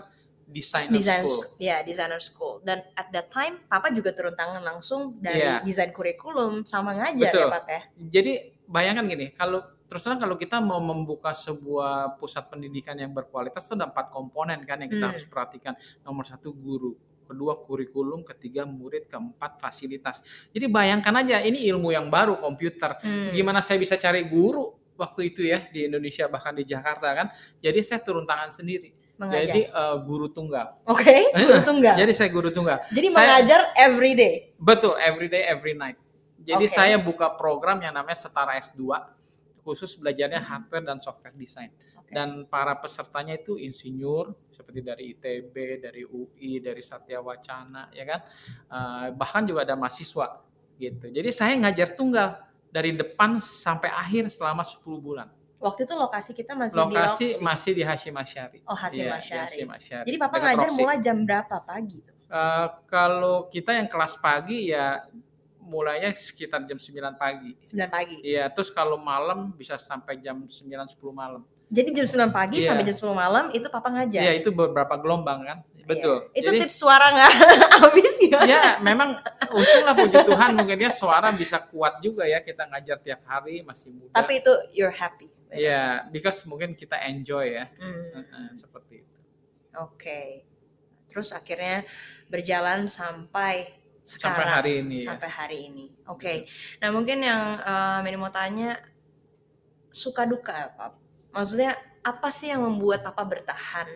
designer 0.53 0.93
design 0.95 1.25
school. 1.27 1.45
ya 1.59 1.81
designer 1.83 2.21
school. 2.23 2.61
Dan 2.63 2.87
at 2.95 3.11
that 3.11 3.35
time 3.35 3.67
Papa 3.67 3.91
juga 3.91 4.15
turun 4.15 4.37
tangan 4.37 4.63
langsung 4.63 5.17
dari 5.19 5.43
Iya. 5.43 5.65
desain 5.67 5.91
kurikulum 5.91 6.63
sama 6.69 6.95
ngajar 6.95 7.33
Betul. 7.35 7.43
ya 7.43 7.55
Papa 7.57 7.71
ya. 7.73 7.83
Jadi 7.99 8.33
bayangkan 8.69 9.05
gini, 9.11 9.27
kalau 9.35 9.65
terus 9.93 10.01
terang 10.01 10.17
kalau 10.17 10.35
kita 10.35 10.57
mau 10.57 10.81
membuka 10.81 11.37
sebuah 11.37 12.17
pusat 12.17 12.49
pendidikan 12.49 12.97
yang 12.97 13.13
berkualitas 13.13 13.61
itu 13.63 13.77
ada 13.77 13.85
empat 13.85 14.09
komponen 14.09 14.65
kan 14.65 14.81
yang 14.81 14.89
kita 14.89 15.05
Hmm. 15.05 15.13
harus 15.13 15.29
perhatikan. 15.29 15.77
Nomor 16.01 16.25
satu 16.25 16.49
guru, 16.51 16.97
kedua 17.23 17.61
kurikulum, 17.61 18.25
ketiga 18.25 18.65
murid, 18.65 19.05
keempat 19.05 19.61
fasilitas. 19.61 20.25
Jadi 20.49 20.65
bayangkan 20.65 21.13
aja 21.15 21.45
ini 21.45 21.69
ilmu 21.69 21.93
yang 21.93 22.09
baru 22.09 22.41
komputer. 22.41 22.97
Hmm. 23.05 23.37
Gimana 23.37 23.61
saya 23.61 23.77
bisa 23.77 24.01
cari 24.01 24.25
guru 24.25 24.73
waktu 24.97 25.29
itu 25.29 25.45
ya 25.45 25.69
di 25.69 25.85
Indonesia 25.85 26.25
bahkan 26.25 26.57
di 26.57 26.65
Jakarta 26.65 27.13
kan? 27.13 27.29
Jadi 27.61 27.85
saya 27.85 28.01
turun 28.01 28.25
tangan 28.25 28.49
sendiri. 28.49 28.97
Mengajar. 29.13 29.45
Jadi 29.45 29.61
eh, 29.69 29.97
guru 30.03 30.33
tunggal. 30.33 30.81
Oke, 30.89 31.29
guru 31.37 31.61
tunggal. 31.63 32.01
Jadi 32.01 32.13
saya 32.17 32.33
guru 32.33 32.49
tunggal. 32.49 32.81
Jadi 32.89 33.07
saya- 33.13 33.45
mengajar 33.45 33.61
every 33.77 34.17
day. 34.17 34.57
Betul, 34.57 34.97
every 34.97 35.29
day, 35.29 35.45
every 35.45 35.77
night. 35.77 36.01
Jadi 36.43 36.67
Oke. 36.67 36.75
saya 36.75 36.99
buka 36.99 37.31
program 37.31 37.79
yang 37.79 37.95
namanya 37.95 38.19
Setara 38.19 38.59
S2, 38.59 38.83
khusus 39.63 39.95
belajarnya 39.97 40.43
hardware 40.43 40.85
dan 40.85 40.99
software 40.99 41.35
design. 41.35 41.71
Oke. 41.97 42.11
Dan 42.11 42.45
para 42.47 42.75
pesertanya 42.77 43.39
itu 43.39 43.57
insinyur, 43.57 44.35
seperti 44.51 44.83
dari 44.83 45.15
ITB, 45.15 45.55
dari 45.79 46.03
UI, 46.03 46.59
dari 46.59 46.83
Satya 46.83 47.23
Wacana, 47.23 47.89
ya 47.95 48.05
kan? 48.05 48.21
Eh, 48.69 49.07
bahkan 49.15 49.47
juga 49.47 49.63
ada 49.63 49.79
mahasiswa, 49.79 50.43
gitu. 50.77 51.07
Jadi 51.09 51.31
saya 51.31 51.55
ngajar 51.57 51.95
tunggal 51.95 52.43
dari 52.69 52.93
depan 52.93 53.39
sampai 53.39 53.89
akhir 53.89 54.29
selama 54.35 54.67
10 54.67 54.99
bulan. 54.99 55.29
Waktu 55.63 55.87
itu 55.87 55.95
lokasi 55.95 56.35
kita 56.35 56.59
masih 56.59 56.75
Lokasi 56.75 56.91
di 56.91 56.99
Roxy. 56.99 57.29
masih 57.39 57.73
di 57.79 57.83
Hashim 57.87 58.17
Asyari. 58.19 58.59
Oh, 58.67 58.75
Hasim 58.75 59.07
Iya, 59.07 59.07
di 59.07 59.15
Asyari. 59.15 59.47
Hashim 59.47 59.69
Asyari. 59.71 60.07
Jadi 60.11 60.19
Papa 60.19 60.35
Dekat 60.35 60.43
ngajar 60.51 60.67
Roxy. 60.67 60.81
mulai 60.83 60.99
jam 60.99 61.17
berapa 61.23 61.57
pagi? 61.63 62.01
Eh, 62.33 62.67
kalau 62.91 63.37
kita 63.47 63.71
yang 63.79 63.87
kelas 63.87 64.19
pagi 64.19 64.75
ya 64.75 65.07
mulainya 65.63 66.11
sekitar 66.13 66.67
jam 66.67 66.77
9 66.77 66.91
pagi. 67.15 67.55
9 67.63 67.87
pagi. 67.89 68.17
Iya, 68.21 68.51
terus 68.51 68.69
kalau 68.69 68.99
malam 68.99 69.55
bisa 69.55 69.79
sampai 69.79 70.19
jam 70.19 70.43
9 70.43 70.51
10 70.91 71.15
malam. 71.15 71.43
Jadi 71.73 71.89
jam 71.97 72.05
9 72.05 72.29
pagi 72.29 72.61
Iya. 72.61 72.69
sampai 72.69 72.85
jam 72.85 72.97
10 72.99 73.15
malam 73.17 73.45
itu 73.51 73.65
Papa 73.71 73.89
ngajar. 73.89 74.21
Iya, 74.21 74.33
itu 74.37 74.53
beberapa 74.53 74.93
gelombang 75.01 75.41
kan. 75.47 75.59
Betul. 75.83 76.29
Iya. 76.31 76.39
Itu 76.39 76.51
Jadi 76.53 76.59
tips 76.67 76.77
suara 76.79 77.07
nggak 77.11 77.33
habis 77.83 78.13
ya? 78.23 78.39
ya 78.45 78.63
memang 78.79 79.19
untunglah 79.51 79.95
puji 79.97 80.19
Tuhan 80.23 80.51
mungkin 80.55 80.77
dia 80.79 80.93
suara 80.95 81.33
bisa 81.33 81.59
kuat 81.59 81.99
juga 81.99 82.23
ya 82.23 82.39
kita 82.39 82.69
ngajar 82.71 83.01
tiap 83.01 83.23
hari 83.25 83.65
masih 83.65 83.91
muda. 83.91 84.15
Tapi 84.15 84.45
itu 84.45 84.53
you're 84.77 84.95
happy. 84.95 85.27
Iya, 85.49 86.07
because 86.09 86.45
mungkin 86.45 86.73
kita 86.73 86.97
enjoy 87.03 87.57
ya. 87.57 87.67
Heeh, 87.77 88.47
seperti 88.55 89.03
itu. 89.03 89.19
Oke. 89.77 90.45
Terus 91.09 91.29
akhirnya 91.33 91.85
berjalan 92.29 92.89
sampai 92.89 93.69
sekarang. 94.03 94.35
Sampai 94.35 94.47
hari 94.51 94.73
ini 94.83 94.97
ya. 95.03 95.09
Sampai 95.15 95.31
hari 95.31 95.59
ini. 95.71 95.85
Oke. 96.11 96.47
Nah 96.83 96.91
mungkin 96.91 97.19
yang 97.23 97.43
uh, 97.63 98.19
mau 98.19 98.31
tanya 98.35 98.79
suka 99.95 100.27
duka 100.27 100.75
apa? 100.75 100.99
Maksudnya 101.33 101.79
apa 102.03 102.29
sih 102.35 102.51
yang 102.51 102.67
membuat 102.67 103.07
Papa 103.07 103.23
bertahan 103.23 103.89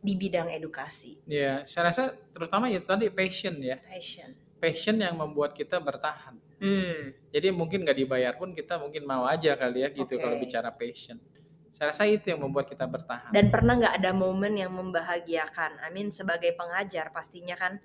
di 0.00 0.12
bidang 0.16 0.50
edukasi? 0.50 1.20
Iya, 1.28 1.62
saya 1.68 1.92
rasa 1.92 2.02
terutama 2.34 2.66
itu 2.68 2.84
tadi 2.84 3.06
passion 3.12 3.56
ya. 3.62 3.78
Passion. 3.84 4.34
Passion 4.60 4.96
yang 5.00 5.16
membuat 5.16 5.56
kita 5.56 5.80
bertahan. 5.80 6.36
Hmm. 6.60 7.16
Jadi 7.32 7.48
mungkin 7.54 7.86
nggak 7.86 7.96
dibayar 7.96 8.32
pun 8.36 8.52
kita 8.52 8.76
mungkin 8.76 9.08
mau 9.08 9.24
aja 9.24 9.56
kali 9.56 9.80
ya 9.80 9.88
gitu 9.88 10.12
Oke. 10.18 10.20
kalau 10.20 10.36
bicara 10.36 10.68
passion. 10.68 11.16
Saya 11.72 11.96
rasa 11.96 12.04
itu 12.04 12.28
yang 12.28 12.44
membuat 12.44 12.68
kita 12.68 12.84
bertahan. 12.84 13.32
Dan 13.32 13.48
pernah 13.48 13.72
nggak 13.80 14.04
ada 14.04 14.12
momen 14.12 14.52
yang 14.60 14.68
membahagiakan? 14.76 15.80
I 15.80 15.88
mean 15.88 16.12
sebagai 16.12 16.52
pengajar 16.52 17.08
pastinya 17.08 17.56
kan 17.56 17.80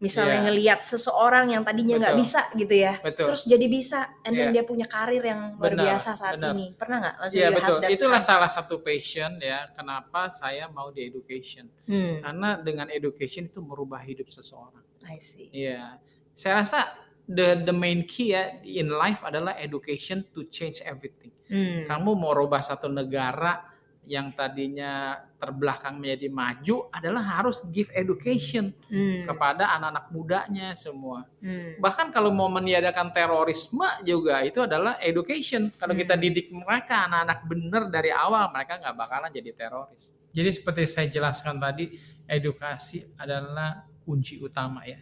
misalnya 0.00 0.40
Iya. 0.40 0.44
ngelihat 0.48 0.80
seseorang 0.82 1.52
yang 1.52 1.62
tadinya 1.62 2.00
nggak 2.00 2.16
bisa 2.16 2.48
gitu 2.52 2.72
ya, 2.72 2.96
Betul. 2.98 3.28
terus 3.28 3.44
jadi 3.44 3.66
bisa, 3.68 4.08
and 4.24 4.32
then 4.32 4.48
Iya. 4.48 4.54
dia 4.56 4.64
punya 4.64 4.84
karir 4.84 5.20
yang 5.20 5.54
luar 5.54 5.76
Benar, 5.76 5.84
biasa 5.86 6.10
saat 6.16 6.34
benar. 6.34 6.56
ini. 6.56 6.66
Pernah 6.72 6.96
nggak? 6.98 7.14
Iya 7.30 7.46
have 7.46 7.54
betul. 7.54 7.78
Itulah 7.86 8.18
kind- 8.18 8.26
salah 8.26 8.50
satu 8.50 8.74
passion 8.80 9.30
ya. 9.38 9.68
Kenapa 9.70 10.26
saya 10.26 10.66
mau 10.66 10.88
di 10.88 11.04
education? 11.04 11.68
Hmm, 11.84 12.18
Karena 12.20 12.56
dengan 12.56 12.88
education 12.88 13.46
itu 13.46 13.60
merubah 13.60 14.00
hidup 14.00 14.26
seseorang. 14.26 14.82
I 15.04 15.16
see. 15.16 15.52
Iya. 15.52 16.00
Saya 16.32 16.64
rasa 16.64 16.96
the 17.24 17.62
the 17.62 17.70
main 17.70 18.02
key 18.02 18.32
ya 18.32 18.58
in 18.60 18.88
life 18.88 19.22
adalah 19.22 19.54
education 19.54 20.24
to 20.32 20.48
change 20.48 20.80
everything. 20.80 21.30
Hmm. 21.46 21.84
Kamu 21.86 22.16
mau 22.16 22.32
rubah 22.32 22.58
satu 22.58 22.88
negara 22.88 23.68
yang 24.10 24.34
tadinya 24.34 25.14
terbelakang 25.38 26.02
menjadi 26.02 26.26
maju 26.26 26.90
adalah 26.90 27.22
harus 27.22 27.62
give 27.70 27.86
education 27.94 28.74
Hmm. 28.90 29.22
kepada 29.22 29.70
anak-anak 29.78 30.10
mudanya 30.10 30.74
semua. 30.74 31.30
Hmm. 31.38 31.78
Bahkan 31.78 32.10
kalau 32.10 32.34
mau 32.34 32.50
meniadakan 32.50 33.14
terorisme 33.14 33.86
juga 34.02 34.42
itu 34.42 34.58
adalah 34.58 34.98
education. 34.98 35.70
Kalau 35.78 35.94
kita 35.94 36.18
Hmm. 36.18 36.22
didik 36.26 36.50
mereka 36.50 37.06
anak-anak 37.06 37.38
benar 37.46 37.82
dari 37.86 38.10
awal 38.10 38.50
mereka 38.50 38.82
nggak 38.82 38.96
bakalan 38.98 39.30
jadi 39.30 39.54
teroris. 39.54 40.10
Jadi 40.34 40.50
seperti 40.50 40.82
saya 40.84 41.06
jelaskan 41.06 41.62
tadi, 41.62 41.94
edukasi 42.26 43.06
adalah 43.14 43.86
kunci 44.02 44.38
utama 44.38 44.82
ya 44.82 44.98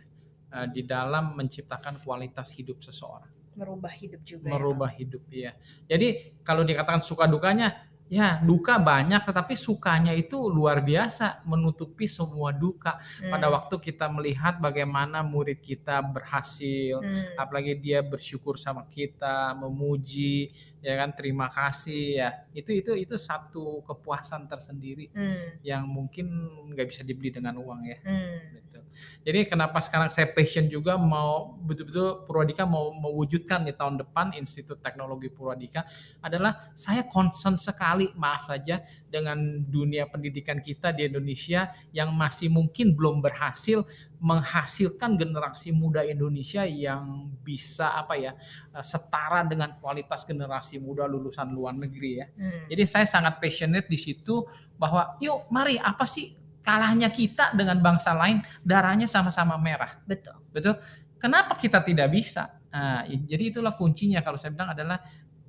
eh, 0.48 0.68
di 0.68 0.80
dalam 0.80 1.32
menciptakan 1.32 2.00
kualitas 2.00 2.52
hidup 2.56 2.80
seseorang, 2.80 3.28
Merubah 3.52 3.92
hidup 3.92 4.20
juga. 4.22 4.48
ya, 4.48 4.52
merubah 4.52 4.88
hidup 4.88 5.20
ya. 5.28 5.52
Jadi 5.84 6.40
kalau 6.40 6.64
dikatakan 6.64 7.00
suka 7.00 7.24
dukanya, 7.24 7.87
ya 8.08 8.40
duka 8.40 8.80
banyak, 8.80 9.20
tetapi 9.20 9.52
sukanya 9.52 10.16
itu 10.16 10.48
luar 10.48 10.80
biasa 10.80 11.44
menutupi 11.44 12.08
semua 12.08 12.50
duka. 12.50 12.96
Pak? 12.98 13.28
Pada 13.28 13.46
Hmm. 13.48 13.54
waktu 13.60 13.74
kita 13.78 14.08
melihat 14.08 14.56
bagaimana 14.58 15.20
murid 15.20 15.60
kita 15.60 16.00
berhasil, 16.00 17.04
Hmm. 17.04 17.36
apalagi 17.36 17.76
dia 17.76 18.00
bersyukur 18.00 18.56
sama 18.56 18.88
kita, 18.88 19.52
memuji, 19.54 20.50
ya 20.78 20.94
kan 20.94 21.10
terima 21.14 21.50
kasih 21.50 22.22
ya. 22.22 22.28
Itu 22.54 22.70
itu 22.70 22.92
itu 22.94 23.14
satu 23.18 23.82
kepuasan 23.82 24.46
tersendiri 24.46 25.10
Hmm. 25.10 25.58
yang 25.66 25.84
mungkin 25.86 26.26
nggak 26.72 26.86
bisa 26.90 27.02
dibeli 27.02 27.34
dengan 27.34 27.58
uang 27.58 27.80
ya. 27.86 27.98
Hmm. 28.06 28.38
Gitu. 28.54 28.80
Jadi 29.26 29.40
kenapa 29.46 29.78
sekarang 29.84 30.10
saya 30.10 30.30
passion 30.32 30.66
juga 30.66 30.96
mau 30.98 31.54
betul-betul 31.62 32.24
Purwadika 32.24 32.64
mau 32.66 32.90
mewujudkan 32.94 33.62
di 33.62 33.72
tahun 33.74 34.00
depan 34.00 34.34
Institut 34.34 34.80
Teknologi 34.82 35.30
Purwadika 35.30 35.86
adalah 36.22 36.72
saya 36.74 37.04
concern 37.06 37.54
sekali 37.58 38.10
maaf 38.16 38.48
saja 38.48 38.80
dengan 39.08 39.64
dunia 39.64 40.06
pendidikan 40.06 40.60
kita 40.60 40.92
di 40.92 41.08
Indonesia 41.08 41.72
yang 41.90 42.12
masih 42.12 42.52
mungkin 42.52 42.92
belum 42.92 43.24
berhasil 43.24 43.82
menghasilkan 44.20 45.16
generasi 45.16 45.72
muda 45.72 46.04
Indonesia 46.04 46.68
yang 46.68 47.32
bisa 47.42 47.96
apa 47.96 48.14
ya 48.20 48.32
eh, 48.72 48.84
setara 48.84 49.44
dengan 49.48 49.80
kualitas 49.80 50.28
generasi 50.28 50.78
muda 50.78 51.08
lulusan 51.08 51.48
luar 51.50 51.74
negeri 51.74 52.10
ya. 52.20 52.26
Hmm. 52.36 52.68
Jadi 52.68 52.82
saya 52.84 53.06
sangat 53.08 53.40
passionate 53.40 53.88
di 53.88 53.98
situ 53.98 54.44
bahwa 54.76 55.16
yuk 55.18 55.48
mari 55.50 55.80
apa 55.80 56.04
sih 56.04 56.36
kalahnya 56.62 57.08
kita 57.08 57.56
dengan 57.56 57.80
bangsa 57.80 58.12
lain 58.12 58.44
darahnya 58.60 59.08
sama-sama 59.08 59.56
merah. 59.56 59.96
Betul. 60.04 60.36
Betul? 60.52 60.76
Kenapa 61.18 61.58
kita 61.58 61.82
tidak 61.82 62.12
bisa? 62.12 62.60
Nah, 62.68 63.02
jadi 63.08 63.48
itulah 63.48 63.72
kuncinya 63.74 64.20
kalau 64.20 64.36
saya 64.36 64.52
bilang 64.52 64.70
adalah 64.76 65.00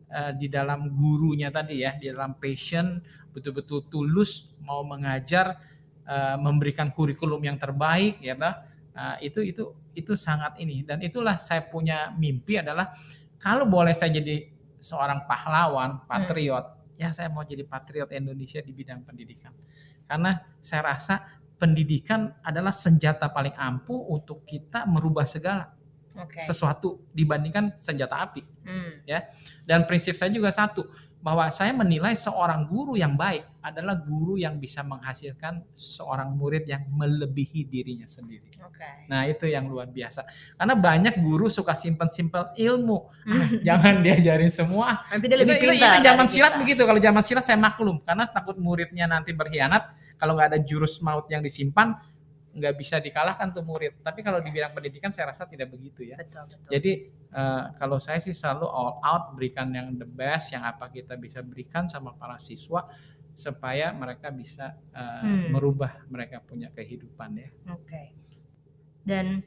eh, 0.09 0.33
di 0.35 0.51
dalam 0.51 0.91
gurunya 0.93 1.53
tadi 1.53 1.85
ya, 1.85 1.95
di 1.95 2.09
dalam 2.09 2.35
passion 2.37 2.99
betul-betul 3.29 3.87
tulus 3.87 4.51
mau 4.65 4.81
mengajar 4.83 5.57
eh, 6.05 6.37
memberikan 6.37 6.91
kurikulum 6.91 7.41
yang 7.45 7.57
terbaik 7.61 8.19
ya. 8.19 8.35
Nah, 8.35 9.15
itu 9.23 9.39
itu 9.45 9.63
itu 9.95 10.11
sangat 10.19 10.59
ini 10.59 10.83
dan 10.83 10.99
itulah 10.99 11.39
saya 11.39 11.63
punya 11.63 12.11
mimpi 12.19 12.59
adalah 12.59 12.91
kalau 13.39 13.63
boleh 13.63 13.95
saya 13.95 14.11
jadi 14.19 14.51
seorang 14.83 15.23
pahlawan, 15.23 16.03
patriot, 16.03 16.95
ya 16.99 17.11
saya 17.15 17.31
mau 17.31 17.47
jadi 17.47 17.63
patriot 17.63 18.11
Indonesia 18.11 18.59
di 18.59 18.75
bidang 18.75 19.07
pendidikan. 19.07 19.55
Karena 20.03 20.35
saya 20.59 20.95
rasa 20.95 21.39
pendidikan 21.55 22.35
adalah 22.43 22.75
senjata 22.75 23.31
paling 23.31 23.55
ampuh 23.55 24.11
untuk 24.11 24.43
kita 24.43 24.83
merubah 24.87 25.23
segala 25.23 25.78
Oke. 26.19 26.39
sesuatu 26.43 26.99
dibandingkan 27.15 27.79
senjata 27.79 28.19
api. 28.19 28.43
Hmm. 28.67 28.99
Dan 29.65 29.88
prinsip 29.88 30.19
saya 30.19 30.29
juga 30.29 30.51
satu, 30.51 30.85
bahwa 31.19 31.51
saya 31.51 31.75
menilai 31.75 32.15
seorang 32.15 32.63
guru 32.63 32.95
yang 32.95 33.19
baik 33.19 33.43
adalah 33.59 33.99
guru 33.99 34.39
yang 34.39 34.55
bisa 34.55 34.88
menghasilkan 34.88 35.59
seorang 35.75 36.31
murid 36.31 36.63
yang 36.63 36.88
melebihi 36.88 37.67
dirinya 37.67 38.07
sendiri. 38.07 38.47
Oke. 38.63 38.88
Nah 39.11 39.27
itu 39.27 39.43
yang 39.51 39.67
luar 39.67 39.91
biasa. 39.91 40.23
Karena 40.55 40.79
banyak 40.79 41.19
guru 41.19 41.51
suka 41.51 41.75
simpen-simpen 41.75 42.55
ilmu. 42.55 43.11
Ah, 43.27 43.51
jangan 43.59 43.99
diajarin 44.05 44.47
semua. 44.47 45.03
Nanti 45.11 45.27
dia 45.27 45.35
Itu, 45.35 45.43
lebih 45.43 45.55
itu, 45.59 45.67
pintar. 45.75 45.91
itu 45.99 46.07
zaman 46.07 46.23
dari 46.25 46.33
silat 46.39 46.53
kita. 46.55 46.61
begitu. 46.63 46.81
Kalau 46.88 46.99
zaman 47.03 47.21
silat 47.27 47.43
saya 47.43 47.59
maklum. 47.59 47.97
Karena 48.07 48.23
takut 48.31 48.55
muridnya 48.55 49.05
nanti 49.11 49.35
berkhianat. 49.35 49.91
Kalau 50.15 50.39
nggak 50.39 50.55
ada 50.55 50.59
jurus 50.63 51.03
maut 51.03 51.27
yang 51.27 51.43
disimpan, 51.43 51.99
nggak 52.59 52.75
bisa 52.75 52.99
dikalahkan 52.99 53.55
tuh 53.55 53.63
murid. 53.63 54.03
Tapi 54.03 54.19
kalau 54.19 54.43
di 54.43 54.51
bidang 54.51 54.75
pendidikan 54.75 55.09
saya 55.09 55.31
rasa 55.31 55.47
tidak 55.47 55.71
begitu 55.71 56.03
ya. 56.03 56.19
Betul, 56.19 56.43
betul. 56.51 56.69
Jadi 56.69 56.91
eh, 57.31 57.63
kalau 57.79 57.97
saya 57.97 58.19
sih 58.19 58.35
selalu 58.35 58.67
all 58.67 58.99
out 58.99 59.33
berikan 59.33 59.71
yang 59.71 59.95
the 59.95 60.05
best 60.05 60.51
yang 60.51 60.67
apa 60.67 60.91
kita 60.91 61.15
bisa 61.15 61.39
berikan 61.39 61.87
sama 61.87 62.11
para 62.13 62.35
siswa 62.37 62.85
supaya 63.31 63.95
mereka 63.95 64.27
bisa 64.29 64.75
eh, 64.91 65.21
Hmm. 65.23 65.55
merubah 65.55 66.03
mereka 66.11 66.43
punya 66.43 66.67
kehidupan 66.75 67.39
ya. 67.39 67.49
Oke. 67.71 68.11
Dan 69.07 69.41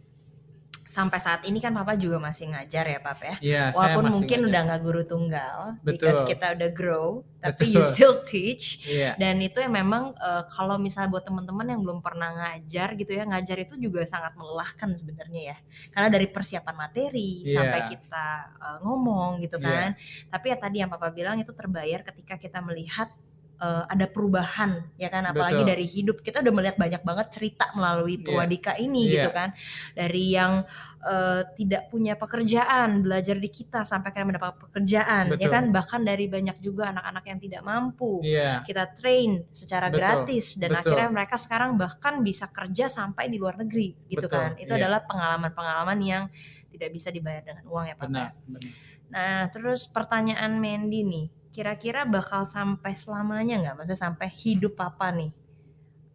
sampai 0.92 1.16
saat 1.16 1.40
ini 1.48 1.56
kan 1.56 1.72
Papa 1.72 1.96
juga 1.96 2.20
masih 2.20 2.52
ngajar 2.52 2.84
ya, 2.84 3.00
Papa 3.00 3.24
ya. 3.24 3.36
Saya 3.40 3.96
Walaupun 3.96 4.12
mungkin 4.12 4.38
ngajar. 4.44 4.48
udah 4.52 4.60
nggak 4.68 4.80
guru 4.84 5.02
tunggal, 5.08 5.56
Betul. 5.80 5.88
because 5.96 6.20
kita 6.28 6.46
udah 6.52 6.70
grow, 6.76 7.06
tapi 7.40 7.72
you 7.72 7.80
Betul. 7.80 7.88
still 7.96 8.14
teach. 8.28 8.84
Iya, 8.84 9.16
Dan 9.16 9.40
itu 9.40 9.56
yang 9.56 9.72
memang 9.72 10.12
eh, 10.12 10.44
kalau 10.52 10.76
misalnya 10.76 11.08
buat 11.08 11.24
teman-teman 11.24 11.64
yang 11.64 11.80
belum 11.80 12.04
pernah 12.04 12.28
ngajar 12.36 12.92
gitu 13.00 13.08
ya, 13.16 13.24
ngajar 13.24 13.56
itu 13.64 13.80
juga 13.80 14.04
sangat 14.04 14.36
melelahkan 14.36 14.92
sebenarnya 14.92 15.40
ya. 15.40 15.56
Karena 15.88 16.08
dari 16.12 16.28
persiapan 16.28 16.76
materi 16.76 17.48
Iya. 17.48 17.56
sampai 17.56 17.80
kita 17.88 18.26
eh, 18.60 18.78
ngomong 18.84 19.40
gitu 19.40 19.56
Iya. 19.56 19.64
kan. 19.64 19.90
Tapi 20.28 20.46
ya 20.52 20.56
tadi 20.60 20.76
yang 20.84 20.92
Papa 20.92 21.08
bilang 21.08 21.40
itu 21.40 21.56
terbayar 21.56 22.04
ketika 22.04 22.36
kita 22.36 22.60
melihat 22.60 23.08
eh, 23.62 23.82
ada 23.86 24.06
perubahan 24.10 24.82
ya 24.98 25.06
kan 25.06 25.22
apalagi 25.22 25.62
Betul. 25.62 25.70
dari 25.70 25.86
hidup 25.86 26.16
kita 26.18 26.42
udah 26.42 26.50
melihat 26.52 26.76
banyak 26.76 27.02
banget 27.06 27.26
cerita 27.30 27.70
melalui 27.78 28.18
Iya. 28.18 28.24
Purwadika 28.26 28.72
ini 28.74 29.06
Iya. 29.06 29.14
gitu 29.14 29.30
kan 29.30 29.48
dari 29.94 30.24
yang 30.34 30.52
eh, 31.02 31.42
tidak 31.54 31.86
punya 31.90 32.14
pekerjaan 32.18 33.02
belajar 33.06 33.38
di 33.38 33.50
kita 33.50 33.86
sampai 33.86 34.10
akhirnya 34.10 34.34
mendapat 34.34 34.54
pekerjaan 34.66 35.24
ya 35.38 35.46
Betul. 35.46 35.54
kan 35.54 35.64
bahkan 35.70 36.00
dari 36.02 36.26
banyak 36.26 36.58
juga 36.58 36.90
anak-anak 36.90 37.24
yang 37.26 37.38
tidak 37.38 37.62
mampu 37.62 38.12
iya, 38.26 38.62
kita 38.66 38.90
train 38.98 39.46
secara 39.54 39.86
Betul, 39.90 39.98
gratis 40.02 40.58
dan 40.58 40.74
betul. 40.74 40.80
akhirnya 40.98 41.08
mereka 41.14 41.36
sekarang 41.38 41.78
bahkan 41.78 42.18
bisa 42.22 42.50
kerja 42.50 42.90
sampai 42.90 43.30
di 43.30 43.38
luar 43.38 43.58
negeri 43.62 43.94
gitu 44.10 44.26
Betul, 44.26 44.34
kan 44.34 44.50
itu 44.58 44.70
iya. 44.74 44.78
adalah 44.86 45.00
pengalaman-pengalaman 45.06 45.98
yang 46.02 46.24
tidak 46.72 46.88
bisa 46.90 47.12
dibayar 47.12 47.42
dengan 47.44 47.64
uang 47.68 47.84
ya 47.84 47.94
Pak 47.94 48.02
ya? 48.02 48.08
benar, 48.08 48.30
benar. 48.48 48.62
Nah 49.12 49.38
terus 49.52 49.80
pertanyaan 49.92 50.56
Mandy 50.56 51.00
nih 51.04 51.26
kira-kira 51.52 52.08
bakal 52.08 52.48
sampai 52.48 52.96
selamanya 52.96 53.60
nggak 53.60 53.74
maksudnya 53.78 54.00
sampai 54.00 54.28
hidup 54.32 54.74
Papa 54.74 55.12
nih 55.12 55.30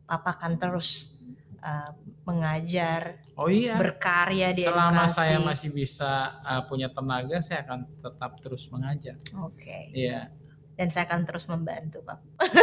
Papa 0.10 0.34
akan 0.34 0.58
terus 0.58 1.13
uh, 1.62 1.94
mengajar 2.25 3.22
Oh 3.38 3.48
iya, 3.53 3.77
berkarya 3.77 4.50
di 4.51 4.65
selama 4.65 5.06
edukasi 5.06 5.17
saya 5.22 5.38
masih 5.39 5.70
bisa 5.70 6.12
uh, 6.41 6.65
punya 6.65 6.89
tenaga, 6.89 7.38
saya 7.39 7.62
akan 7.63 7.86
tetap 8.01 8.32
terus 8.41 8.65
mengajar. 8.74 9.15
oke 9.38 9.94
Iya. 9.94 10.34
dan 10.77 10.94
saya 10.94 11.10
akan 11.10 11.22
terus 11.25 11.46
membantu 11.50 12.06
Pak 12.06 12.17
Oke. 12.38 12.62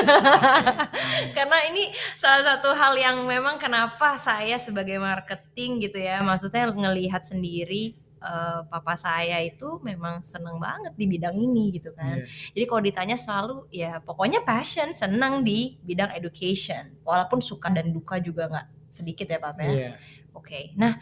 karena 1.36 1.58
ini 1.66 1.90
salah 2.14 2.42
satu 2.46 2.70
hal 2.70 2.94
yang 2.94 3.26
memang 3.26 3.58
kenapa 3.58 4.14
saya 4.18 4.54
sebagai 4.54 5.02
marketing 5.02 5.82
gitu 5.90 5.98
ya 5.98 6.22
maksudnya 6.22 6.70
ngelihat 6.70 7.26
sendiri 7.26 7.98
eh, 8.24 8.60
papa 8.66 8.96
saya 8.96 9.44
itu 9.44 9.76
memang 9.84 10.24
seneng 10.24 10.56
banget 10.56 10.96
di 10.96 11.04
bidang 11.04 11.36
ini 11.36 11.76
gitu 11.76 11.92
kan 11.92 12.24
Iya. 12.24 12.26
jadi 12.56 12.64
kalau 12.64 12.82
ditanya 12.82 13.16
selalu 13.20 13.56
ya 13.68 14.00
pokoknya 14.00 14.40
passion 14.42 14.96
senang 14.96 15.44
di 15.44 15.76
bidang 15.84 16.16
education 16.16 16.96
walaupun 17.04 17.44
suka 17.44 17.68
dan 17.68 17.92
duka 17.92 18.16
juga 18.18 18.48
nggak 18.48 18.66
sedikit 18.88 19.28
ya 19.28 19.38
papa 19.38 19.60
ya 19.60 19.70
Iya. 19.70 19.90
oke 20.32 20.60
nah 20.74 20.96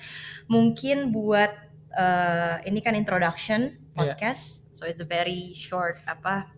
mungkin 0.50 1.14
buat 1.14 1.52
eh, 1.92 2.56
ini 2.66 2.82
kan 2.82 2.98
introduction 2.98 3.78
Iya. 3.92 4.16
podcast 4.16 4.64
so 4.72 4.88
it's 4.88 4.98
a 4.98 5.06
very 5.06 5.52
short 5.52 6.00
apa 6.08 6.48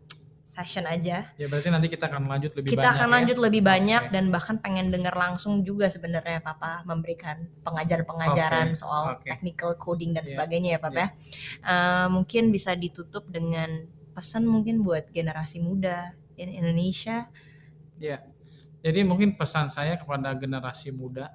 session 0.55 0.87
aja 0.87 1.27
Ya 1.35 1.51
berarti 1.51 1.67
nanti 1.67 1.91
kita 1.91 2.07
akan 2.07 2.31
lanjut 2.31 2.55
lebih 2.55 2.71
kita 2.71 2.87
banyak 2.87 2.95
akan 2.95 3.09
ya. 3.11 3.15
lanjut 3.19 3.39
lebih 3.43 3.63
banyak 3.67 4.03
Oke. 4.07 4.13
dan 4.15 4.25
bahkan 4.31 4.57
pengen 4.63 4.87
dengar 4.95 5.15
langsung 5.19 5.67
juga 5.67 5.91
sebenarnya 5.91 6.39
Papa 6.39 6.87
memberikan 6.87 7.43
pengajar-pengajaran 7.67 8.71
Oke, 8.71 8.79
soal 8.79 9.19
oke. 9.19 9.27
technical 9.27 9.75
coding 9.75 10.15
dan 10.15 10.23
Iya, 10.23 10.31
sebagainya 10.39 10.71
ya 10.77 10.81
Papa 10.81 10.95
iya. 10.95 11.03
ya. 11.03 11.09
Eh, 11.67 12.07
mungkin 12.15 12.55
bisa 12.55 12.79
ditutup 12.79 13.27
dengan 13.27 13.91
pesan 14.15 14.47
mungkin 14.47 14.87
buat 14.87 15.11
generasi 15.11 15.59
muda 15.59 16.15
in 16.39 16.47
Indonesia. 16.49 17.27
Jadi 18.85 19.01
mungkin 19.01 19.35
pesan 19.35 19.73
saya 19.73 19.97
kepada 19.97 20.37
generasi 20.37 20.93
muda 20.93 21.33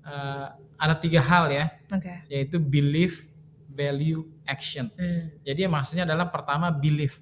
eh, 0.00 0.46
ada 0.80 0.94
tiga 0.96 1.20
hal 1.20 1.52
ya, 1.52 1.70
Oke. 1.92 2.24
yaitu 2.26 2.56
belief, 2.56 3.28
value, 3.68 4.24
action. 4.48 4.88
Hmm, 4.96 5.28
Jadi 5.44 5.68
maksudnya 5.68 6.08
adalah 6.08 6.32
pertama 6.32 6.72
belief. 6.72 7.20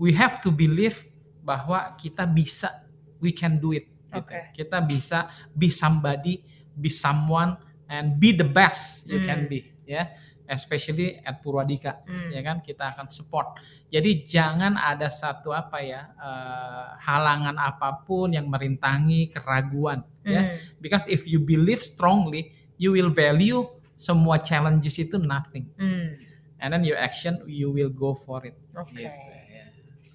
We 0.00 0.16
have 0.16 0.40
to 0.40 0.50
believe 0.50 0.96
bahwa 1.40 1.92
kita 1.94 2.24
bisa, 2.24 2.88
we 3.20 3.30
can 3.30 3.60
do 3.60 3.76
it. 3.76 3.84
gitu. 4.08 4.24
Kita 4.56 4.80
bisa 4.80 5.18
be 5.52 5.68
somebody, 5.68 6.40
be 6.72 6.88
someone, 6.88 7.54
and 7.84 8.16
be 8.16 8.32
the 8.32 8.42
best 8.42 9.04
you 9.04 9.20
can 9.22 9.44
Hmm. 9.44 9.50
be. 9.52 9.60
Ya, 9.84 10.14
especially 10.46 11.20
at 11.20 11.38
Purwadika. 11.38 12.00
hmm. 12.02 12.30
ya 12.32 12.40
kan 12.40 12.58
kita 12.58 12.90
akan 12.90 13.06
support. 13.06 13.58
Jadi 13.86 14.22
jangan 14.24 14.74
ada 14.74 15.06
satu 15.06 15.50
apa 15.50 15.78
ya 15.78 16.10
eh, 16.10 16.86
halangan 17.02 17.54
apa 17.54 18.00
pun 18.00 18.32
yang 18.32 18.46
merintangi 18.46 19.28
keraguan 19.28 20.00
ya. 20.22 20.42
Hmm, 20.48 20.56
Because 20.78 21.04
if 21.06 21.26
you 21.26 21.38
believe 21.38 21.82
strongly, 21.82 22.50
you 22.78 22.90
will 22.90 23.10
value 23.10 23.62
semua 23.94 24.40
challenges 24.40 24.96
itu 24.96 25.20
nothing. 25.20 25.68
hmm. 25.76 26.18
And 26.56 26.72
then 26.72 26.82
your 26.82 26.96
action 26.96 27.40
you 27.46 27.68
will 27.68 27.90
go 27.90 28.12
for 28.12 28.42
it. 28.42 28.56
Oke. 28.74 28.96
Gitu. 28.96 29.38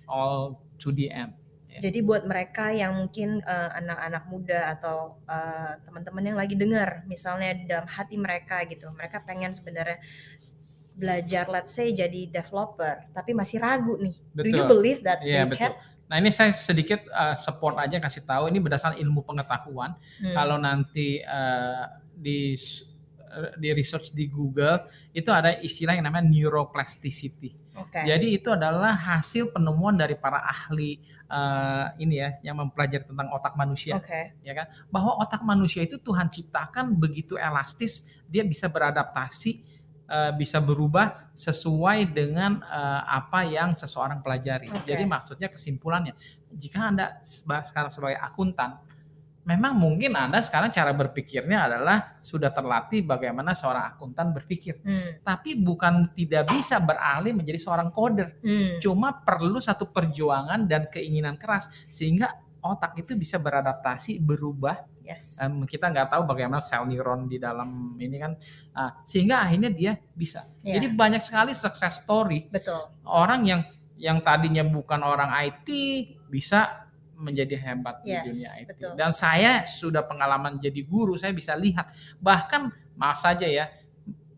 All 0.06 0.62
to 0.82 0.94
the 0.94 1.10
end. 1.12 1.34
Jadi 1.76 2.00
buat 2.08 2.24
mereka 2.24 2.72
yang 2.72 2.96
mungkin 2.96 3.44
eh, 3.44 3.70
anak-anak 3.84 4.24
muda 4.32 4.60
atau 4.80 5.20
eh, 5.28 5.76
teman-teman 5.84 6.24
yang 6.24 6.38
lagi 6.40 6.56
dengar, 6.56 7.04
misalnya 7.04 7.52
dalam 7.68 7.88
hati 7.92 8.16
mereka 8.16 8.64
gitu, 8.64 8.88
mereka 8.96 9.20
pengen 9.28 9.52
sebenarnya 9.52 10.00
belajar, 10.96 11.52
let's 11.52 11.76
say 11.76 11.92
jadi 11.92 12.32
developer, 12.32 13.04
tapi 13.12 13.36
masih 13.36 13.60
ragu 13.60 14.00
nih. 14.00 14.16
Do 14.32 14.48
you 14.48 14.64
Betul. 14.64 14.72
believe 14.72 15.00
that 15.04 15.20
Iya 15.20 15.44
they 15.44 15.52
betul. 15.52 15.60
can? 15.60 15.74
Nah 16.06 16.16
ini 16.22 16.32
saya 16.32 16.56
sedikit 16.56 17.04
uh, 17.12 17.36
support 17.36 17.76
aja 17.82 18.00
kasih 18.00 18.24
tahu 18.24 18.48
ini 18.48 18.64
berdasarkan 18.64 18.96
ilmu 19.02 19.26
pengetahuan. 19.28 19.98
Hmm. 20.22 20.32
Kalau 20.32 20.56
nanti 20.56 21.20
uh, 21.26 21.92
di 22.16 22.56
di 23.60 23.70
research 23.76 24.16
di 24.16 24.32
Google 24.32 24.88
itu 25.12 25.28
ada 25.28 25.60
istilah 25.60 25.92
yang 25.98 26.08
namanya 26.08 26.32
neuroplasticity. 26.32 27.65
Oke. 27.76 28.08
Jadi 28.08 28.40
itu 28.40 28.48
adalah 28.52 28.96
hasil 28.96 29.52
penemuan 29.52 30.00
dari 30.00 30.16
para 30.16 30.40
ahli 30.48 31.00
uh, 31.28 31.92
ini 32.00 32.24
ya 32.24 32.30
yang 32.42 32.56
mempelajari 32.64 33.04
tentang 33.04 33.28
otak 33.36 33.54
manusia 33.60 34.00
Oke. 34.00 34.40
ya 34.40 34.54
kan 34.56 34.72
bahwa 34.88 35.20
otak 35.20 35.44
manusia 35.44 35.84
itu 35.84 36.00
Tuhan 36.00 36.32
ciptakan 36.32 36.96
begitu 36.96 37.36
elastis 37.36 38.08
dia 38.32 38.48
bisa 38.48 38.72
beradaptasi 38.72 39.76
eh, 40.06 40.32
bisa 40.38 40.62
berubah 40.62 41.34
sesuai 41.34 42.14
dengan 42.14 42.62
eh, 42.62 43.02
apa 43.10 43.44
yang 43.44 43.74
seseorang 43.74 44.22
pelajari. 44.22 44.72
Oke. 44.72 44.86
Jadi 44.88 45.04
maksudnya 45.04 45.50
kesimpulannya 45.52 46.14
jika 46.56 46.94
Anda 46.94 47.20
sekarang 47.66 47.92
sebagai 47.92 48.20
akuntan 48.22 48.80
memang 49.46 49.78
mungkin 49.78 50.18
Anda 50.18 50.42
sekarang 50.42 50.74
cara 50.74 50.90
berpikirnya 50.92 51.70
adalah 51.70 52.18
sudah 52.18 52.50
terlatih 52.50 53.06
bagaimana 53.06 53.54
seorang 53.54 53.94
akuntan 53.94 54.34
berpikir. 54.34 54.82
Hmm. 54.82 55.22
Tapi 55.22 55.54
bukan 55.56 56.10
tidak 56.18 56.50
bisa 56.50 56.82
beralih 56.82 57.32
menjadi 57.32 57.62
seorang 57.62 57.94
coder 57.94 58.42
Hmm. 58.42 58.82
cuma 58.82 59.14
perlu 59.14 59.62
satu 59.62 59.86
perjuangan 59.88 60.66
dan 60.66 60.90
keinginan 60.90 61.38
keras 61.38 61.70
sehingga 61.88 62.34
otak 62.60 62.98
itu 62.98 63.14
bisa 63.14 63.38
beradaptasi 63.38 64.18
berubah 64.20 64.82
Yes. 65.06 65.38
Em, 65.38 65.70
kita 65.70 65.94
nggak 65.94 66.10
tahu 66.10 66.26
bagaimana 66.26 66.58
sel 66.58 66.82
neuron 66.90 67.30
di 67.30 67.38
dalam 67.38 67.94
ini 68.02 68.18
kan 68.18 68.34
Ah, 68.74 69.06
sehingga 69.06 69.46
akhirnya 69.46 69.70
dia 69.70 69.94
bisa 70.18 70.50
Iya. 70.66 70.82
jadi 70.82 70.88
banyak 70.90 71.22
sekali 71.22 71.54
success 71.54 72.02
story 72.02 72.50
Betul. 72.50 72.90
orang 73.06 73.46
yang 73.46 73.62
yang 74.02 74.26
tadinya 74.26 74.66
bukan 74.66 75.06
orang 75.06 75.30
IT 75.46 75.70
bisa 76.26 76.85
menjadi 77.16 77.56
hebat 77.56 78.04
Yes, 78.04 78.24
di 78.28 78.30
dunia 78.32 78.50
IT 78.60 78.68
betul. 78.76 78.92
dan 78.96 79.10
saya 79.10 79.64
sudah 79.64 80.04
pengalaman 80.04 80.60
jadi 80.60 80.84
guru 80.84 81.16
saya 81.16 81.32
bisa 81.32 81.56
lihat 81.56 81.88
bahkan 82.20 82.70
maaf 82.94 83.20
saja 83.20 83.48
ya 83.48 83.68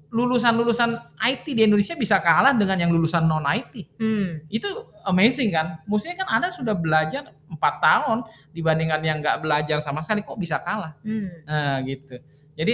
lulusan-lulusan 0.07 0.95
IT 1.19 1.51
di 1.51 1.67
Indonesia 1.67 1.91
bisa 1.91 2.23
kalah 2.23 2.55
dengan 2.55 2.79
yang 2.79 2.91
lulusan 2.95 3.27
non 3.27 3.43
IT 3.43 3.91
Hmm. 3.99 4.39
itu 4.47 4.69
amazing 5.03 5.51
kan. 5.51 5.83
Maksudnya 5.83 6.15
kan 6.15 6.27
Anda 6.31 6.47
sudah 6.47 6.71
belajar 6.79 7.27
4 7.27 7.51
empat 7.51 7.75
tahun 7.83 8.17
dibandingkan 8.55 9.01
yang 9.03 9.17
nggak 9.19 9.37
belajar 9.43 9.77
sama 9.83 9.99
sekali 10.03 10.23
kok 10.23 10.39
bisa 10.39 10.63
kalah. 10.63 10.95
Hmm. 11.03 11.27
Nah 11.43 11.83
gitu. 11.83 12.23
Jadi 12.55 12.73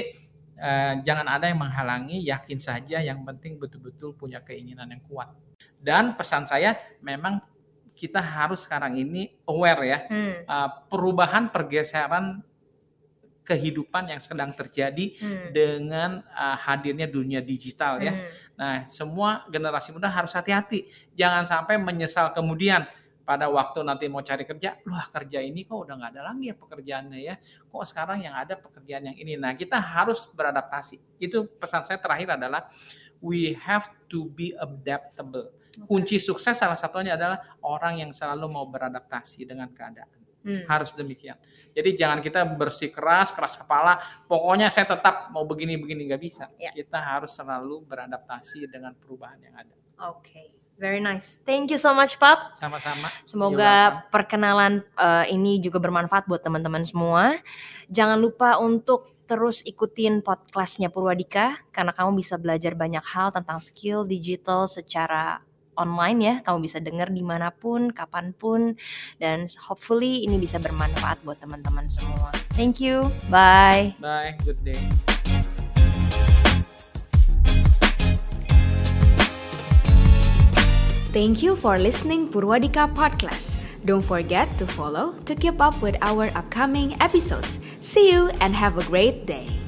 eh, 0.53 0.93
jangan 1.01 1.25
ada 1.25 1.49
yang 1.49 1.57
menghalangi, 1.57 2.21
yakin 2.21 2.61
saja. 2.61 3.01
Yang 3.01 3.25
penting 3.25 3.57
betul-betul 3.57 4.13
punya 4.13 4.37
keinginan 4.39 4.93
yang 4.93 5.01
kuat. 5.01 5.33
Dan 5.81 6.13
pesan 6.13 6.45
saya 6.45 6.77
memang 7.01 7.41
kita 7.93 8.19
harus 8.19 8.65
sekarang 8.65 8.97
ini 8.97 9.29
aware 9.45 9.81
ya 9.85 9.99
Hmm. 10.09 10.33
uh, 10.45 10.69
perubahan 10.89 11.49
pergeseran 11.53 12.41
kehidupan 13.43 14.07
yang 14.07 14.21
sedang 14.23 14.55
terjadi 14.55 15.19
Hmm. 15.19 15.47
dengan 15.51 16.09
uh, 16.31 16.55
hadirnya 16.55 17.11
dunia 17.11 17.43
digital 17.43 17.99
ya. 17.99 18.15
Hmm. 18.15 18.27
Nah, 18.55 18.75
semua 18.87 19.43
generasi 19.51 19.91
muda 19.91 20.07
harus 20.07 20.31
hati-hati. 20.31 20.87
Jangan 21.11 21.43
sampai 21.43 21.75
menyesal 21.75 22.31
kemudian 22.31 22.87
pada 23.23 23.47
waktu 23.51 23.83
nanti 23.83 24.07
mau 24.07 24.23
cari 24.23 24.47
kerja, 24.47 24.79
wah 24.87 25.07
kerja 25.11 25.43
ini 25.43 25.63
kok 25.67 25.75
udah 25.75 25.95
nggak 25.95 26.11
ada 26.15 26.21
lagi 26.31 26.51
ya 26.51 26.55
pekerjaannya 26.55 27.19
ya. 27.19 27.35
Kok 27.67 27.83
sekarang 27.83 28.23
yang 28.23 28.35
ada 28.35 28.55
pekerjaan 28.55 29.11
yang 29.11 29.17
ini. 29.19 29.35
Nah, 29.35 29.55
kita 29.59 29.75
harus 29.75 30.23
beradaptasi. 30.31 31.19
Itu 31.19 31.43
pesan 31.59 31.83
saya 31.83 31.99
terakhir 31.99 32.39
adalah 32.39 32.63
we 33.23 33.55
have 33.55 33.87
to 34.11 34.27
be 34.35 34.51
adaptable. 34.59 35.55
Kunci 35.87 36.19
sukses 36.19 36.59
salah 36.59 36.77
satunya 36.77 37.15
adalah 37.15 37.39
orang 37.63 38.03
yang 38.03 38.11
selalu 38.11 38.51
mau 38.51 38.67
beradaptasi 38.67 39.47
dengan 39.47 39.71
keadaan. 39.71 40.21
Hmm. 40.43 40.67
Harus 40.67 40.91
demikian. 40.91 41.39
Jadi 41.71 41.95
jangan 41.95 42.19
kita 42.19 42.43
bersikeras, 42.43 43.31
keras 43.31 43.55
kepala. 43.55 44.03
Pokoknya 44.27 44.67
saya 44.67 44.83
tetap 44.91 45.31
mau 45.31 45.47
begini-begini 45.47 46.11
nggak 46.11 46.21
bisa. 46.21 46.51
Ya. 46.59 46.75
Kita 46.75 46.99
harus 46.99 47.31
selalu 47.31 47.87
beradaptasi 47.87 48.67
dengan 48.67 48.91
perubahan 48.91 49.39
yang 49.39 49.55
ada. 49.55 49.71
Oke, 50.11 50.51
very 50.75 50.99
nice. 50.99 51.39
Thank 51.47 51.71
you 51.71 51.79
so 51.79 51.95
much, 51.95 52.19
Pap. 52.19 52.51
Sama-sama. 52.59 53.07
Semoga 53.23 54.03
perkenalan 54.11 54.83
eh, 54.99 55.31
ini 55.31 55.63
juga 55.63 55.79
bermanfaat 55.79 56.27
buat 56.27 56.43
teman-teman 56.43 56.83
semua. 56.83 57.39
Jangan 57.87 58.19
lupa 58.19 58.59
untuk 58.59 59.12
terus 59.23 59.63
ikutin 59.63 60.19
podcastnya 60.19 60.91
Purwadika 60.91 61.59
karena 61.71 61.95
kamu 61.95 62.19
bisa 62.19 62.35
belajar 62.35 62.75
banyak 62.75 63.03
hal 63.03 63.31
tentang 63.31 63.63
skill 63.63 64.03
digital 64.03 64.67
secara 64.67 65.39
online 65.79 66.19
ya. 66.21 66.35
Kamu 66.45 66.57
bisa 66.61 66.77
dengar 66.77 67.09
di 67.09 67.25
mana 67.25 67.49
pun, 67.49 67.89
kapan 67.89 68.35
pun, 68.35 68.77
dan 69.17 69.49
hopefully 69.57 70.21
ini 70.25 70.37
bisa 70.37 70.61
bermanfaat 70.61 71.21
buat 71.25 71.39
teman-teman 71.41 71.89
semua. 71.89 72.29
Thank 72.53 72.77
you. 72.83 73.09
Bye. 73.31 73.97
Bye. 73.97 74.37
Good 74.45 74.61
day. 74.61 74.77
Thank 81.13 81.45
you 81.45 81.53
for 81.53 81.77
listening 81.77 82.33
Purwadika 82.33 82.89
Podcast. 82.89 83.62
Don't 83.85 84.01
forget 84.01 84.47
to 84.59 84.65
follow 84.65 85.13
to 85.25 85.35
keep 85.35 85.59
up 85.59 85.81
with 85.81 85.95
our 86.01 86.31
upcoming 86.35 86.95
episodes. 87.01 87.59
See 87.79 88.11
you 88.11 88.29
and 88.39 88.55
have 88.55 88.77
a 88.77 88.83
great 88.83 89.25
day. 89.25 89.62